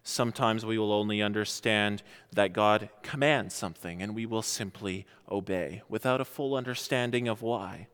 Sometimes 0.04 0.66
we 0.66 0.78
will 0.78 0.94
only 0.94 1.22
understand 1.22 2.02
that 2.32 2.54
God 2.54 2.90
commands 3.04 3.54
something 3.54 4.02
and 4.02 4.16
we 4.16 4.26
will 4.26 4.42
simply 4.42 5.06
obey 5.30 5.82
without 5.90 6.22
a 6.22 6.26
full 6.26 6.56
understanding 6.56 7.28
of 7.28 7.42
why. 7.42 7.88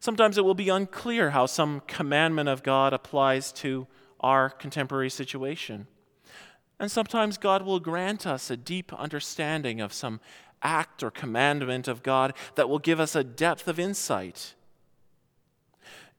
Sometimes 0.00 0.38
it 0.38 0.44
will 0.44 0.54
be 0.54 0.70
unclear 0.70 1.30
how 1.30 1.46
some 1.46 1.82
commandment 1.86 2.48
of 2.48 2.62
God 2.62 2.92
applies 2.92 3.52
to 3.52 3.86
our 4.18 4.50
contemporary 4.50 5.10
situation. 5.10 5.86
And 6.80 6.90
sometimes 6.90 7.36
God 7.36 7.62
will 7.62 7.78
grant 7.78 8.26
us 8.26 8.50
a 8.50 8.56
deep 8.56 8.90
understanding 8.94 9.82
of 9.82 9.92
some 9.92 10.18
act 10.62 11.02
or 11.02 11.10
commandment 11.10 11.86
of 11.86 12.02
God 12.02 12.32
that 12.54 12.70
will 12.70 12.78
give 12.78 12.98
us 12.98 13.14
a 13.14 13.22
depth 13.22 13.68
of 13.68 13.78
insight. 13.78 14.54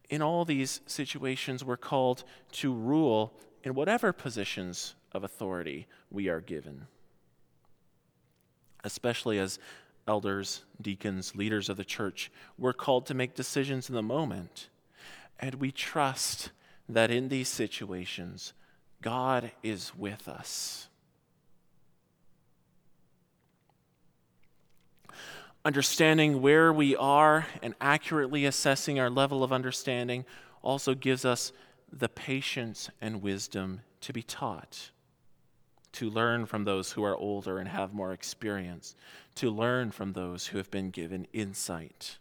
In 0.07 0.21
all 0.21 0.45
these 0.45 0.81
situations, 0.85 1.65
we're 1.65 1.77
called 1.77 2.23
to 2.53 2.71
rule 2.71 3.33
in 3.63 3.73
whatever 3.73 4.13
positions 4.13 4.93
of 5.13 5.23
authority 5.23 5.87
we 6.11 6.29
are 6.29 6.41
given, 6.41 6.85
especially 8.83 9.39
as 9.39 9.57
elders, 10.07 10.63
deacons, 10.79 11.35
leaders 11.35 11.69
of 11.69 11.77
the 11.77 11.85
church. 11.85 12.31
We're 12.57 12.73
called 12.73 13.07
to 13.07 13.15
make 13.15 13.33
decisions 13.33 13.89
in 13.89 13.95
the 13.95 14.03
moment. 14.03 14.69
And 15.39 15.55
we 15.55 15.71
trust 15.71 16.51
that 16.87 17.09
in 17.09 17.29
these 17.29 17.49
situations, 17.49 18.53
God 19.01 19.51
is 19.63 19.93
with 19.95 20.27
us. 20.27 20.87
Understanding 25.63 26.41
where 26.41 26.73
we 26.73 26.95
are 26.95 27.45
and 27.61 27.75
accurately 27.79 28.45
assessing 28.45 28.99
our 28.99 29.09
level 29.09 29.43
of 29.43 29.53
understanding 29.53 30.25
also 30.63 30.95
gives 30.95 31.23
us 31.23 31.51
the 31.91 32.09
patience 32.09 32.89
and 32.99 33.21
wisdom 33.21 33.81
to 34.01 34.13
be 34.13 34.23
taught, 34.23 34.89
to 35.91 36.09
learn 36.09 36.45
from 36.45 36.63
those 36.63 36.93
who 36.93 37.03
are 37.03 37.15
older 37.15 37.59
and 37.59 37.69
have 37.69 37.93
more 37.93 38.11
experience, 38.11 38.95
to 39.35 39.51
learn 39.51 39.91
from 39.91 40.13
those 40.13 40.47
who 40.47 40.57
have 40.57 40.71
been 40.71 40.89
given 40.89 41.27
insight. 41.31 42.17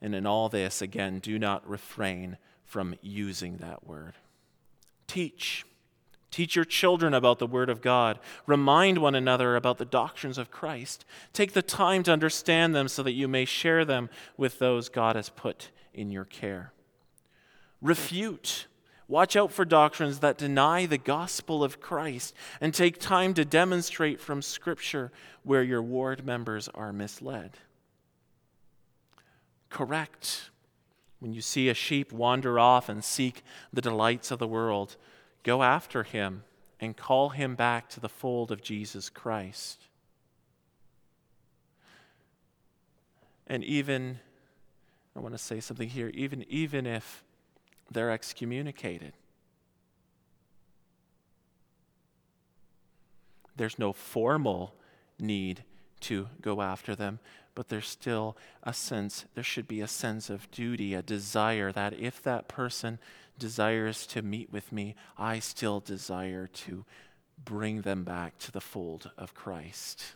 And 0.00 0.14
in 0.14 0.26
all 0.26 0.48
this, 0.48 0.80
again, 0.80 1.18
do 1.18 1.38
not 1.38 1.68
refrain 1.68 2.36
from 2.64 2.94
using 3.02 3.56
that 3.56 3.86
word. 3.86 4.14
Teach 5.10 5.64
Teach 6.30 6.54
your 6.54 6.64
children 6.64 7.12
about 7.12 7.40
the 7.40 7.46
Word 7.46 7.68
of 7.68 7.82
God. 7.82 8.18
Remind 8.46 8.98
one 8.98 9.16
another 9.16 9.56
about 9.56 9.78
the 9.78 9.84
doctrines 9.84 10.38
of 10.38 10.50
Christ. 10.50 11.04
Take 11.32 11.52
the 11.52 11.62
time 11.62 12.04
to 12.04 12.12
understand 12.12 12.74
them 12.74 12.86
so 12.86 13.02
that 13.02 13.14
you 13.14 13.26
may 13.26 13.44
share 13.44 13.84
them 13.84 14.08
with 14.36 14.60
those 14.60 14.88
God 14.88 15.16
has 15.16 15.28
put 15.28 15.70
in 15.92 16.10
your 16.10 16.24
care. 16.24 16.72
Refute. 17.82 18.68
Watch 19.08 19.34
out 19.34 19.50
for 19.50 19.64
doctrines 19.64 20.20
that 20.20 20.38
deny 20.38 20.86
the 20.86 20.98
gospel 20.98 21.64
of 21.64 21.80
Christ 21.80 22.32
and 22.60 22.72
take 22.72 23.00
time 23.00 23.34
to 23.34 23.44
demonstrate 23.44 24.20
from 24.20 24.40
Scripture 24.40 25.10
where 25.42 25.64
your 25.64 25.82
ward 25.82 26.24
members 26.24 26.68
are 26.76 26.92
misled. 26.92 27.50
Correct. 29.68 30.50
When 31.20 31.32
you 31.32 31.42
see 31.42 31.68
a 31.68 31.74
sheep 31.74 32.12
wander 32.12 32.58
off 32.58 32.88
and 32.88 33.04
seek 33.04 33.44
the 33.72 33.82
delights 33.82 34.30
of 34.30 34.38
the 34.38 34.48
world, 34.48 34.96
Go 35.42 35.62
after 35.62 36.02
him 36.02 36.44
and 36.78 36.96
call 36.96 37.30
him 37.30 37.54
back 37.54 37.88
to 37.90 38.00
the 38.00 38.08
fold 38.08 38.50
of 38.52 38.62
Jesus 38.62 39.08
Christ. 39.08 39.86
And 43.46 43.64
even, 43.64 44.20
I 45.16 45.20
want 45.20 45.34
to 45.34 45.38
say 45.38 45.60
something 45.60 45.88
here, 45.88 46.10
even, 46.14 46.44
even 46.48 46.86
if 46.86 47.24
they're 47.90 48.10
excommunicated, 48.10 49.14
there's 53.56 53.78
no 53.78 53.92
formal 53.92 54.74
need 55.18 55.64
to 56.02 56.28
go 56.40 56.62
after 56.62 56.94
them, 56.94 57.18
but 57.54 57.68
there's 57.68 57.88
still 57.88 58.36
a 58.62 58.72
sense, 58.72 59.24
there 59.34 59.44
should 59.44 59.68
be 59.68 59.80
a 59.80 59.88
sense 59.88 60.30
of 60.30 60.50
duty, 60.50 60.94
a 60.94 61.02
desire 61.02 61.72
that 61.72 61.92
if 61.94 62.22
that 62.22 62.48
person 62.48 62.98
desires 63.38 64.06
to 64.08 64.22
meet 64.22 64.52
with 64.52 64.72
me, 64.72 64.94
I 65.18 65.38
still 65.38 65.80
desire 65.80 66.46
to 66.46 66.84
bring 67.44 67.82
them 67.82 68.04
back 68.04 68.38
to 68.38 68.52
the 68.52 68.60
fold 68.60 69.10
of 69.16 69.34
Christ. 69.34 70.14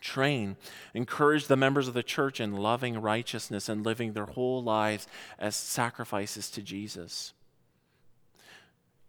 Train, 0.00 0.56
encourage 0.94 1.46
the 1.46 1.56
members 1.56 1.88
of 1.88 1.94
the 1.94 2.02
church 2.02 2.40
in 2.40 2.56
loving 2.56 3.00
righteousness 3.00 3.68
and 3.68 3.84
living 3.84 4.12
their 4.12 4.26
whole 4.26 4.62
lives 4.62 5.06
as 5.38 5.54
sacrifices 5.54 6.50
to 6.50 6.62
Jesus 6.62 7.32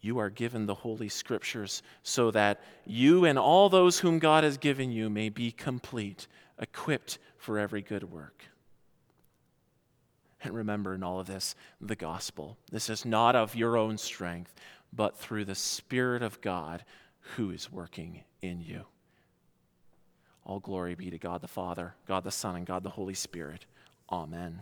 you 0.04 0.20
are 0.20 0.30
given 0.30 0.66
the 0.66 0.76
Holy 0.76 1.08
Scriptures 1.08 1.82
so 2.04 2.30
that 2.32 2.62
you 2.86 3.24
and 3.24 3.39
all 3.39 3.70
those 3.70 4.00
whom 4.00 4.20
God 4.20 4.44
has 4.44 4.58
given 4.58 4.92
you 4.92 5.10
may 5.10 5.30
be 5.30 5.50
complete, 5.50 6.28
equipped 6.60 7.20
for 7.38 7.58
every 7.58 7.82
good 7.82 8.12
work. 8.12 8.44
And 10.44 10.54
remember 10.54 10.94
in 10.94 11.04
all 11.04 11.22
of 11.22 11.28
this 11.28 11.56
the 11.80 11.96
gospel. 11.96 12.58
This 12.70 12.89
is 12.89 13.06
not 13.06 13.38
of 13.38 13.56
your 13.56 13.78
own 13.78 13.98
strength, 13.98 14.54
but 14.92 15.18
through 15.18 15.46
the 15.46 15.56
Spirit 15.56 16.22
of 16.22 16.42
God 16.42 16.84
who 17.38 17.52
is 17.52 17.72
working 17.72 18.26
in 18.42 18.60
you. 18.60 18.84
All 20.46 20.60
glory 20.60 20.96
be 20.96 21.12
to 21.12 21.18
God 21.18 21.39
the 21.39 21.48
Father, 21.48 21.96
God 22.10 22.26
the 22.26 22.32
Son, 22.32 22.58
and 22.58 22.66
God 22.66 22.84
the 22.84 22.89
Holy 22.89 23.13
Spirit. 23.13 23.66
Amen. 24.12 24.60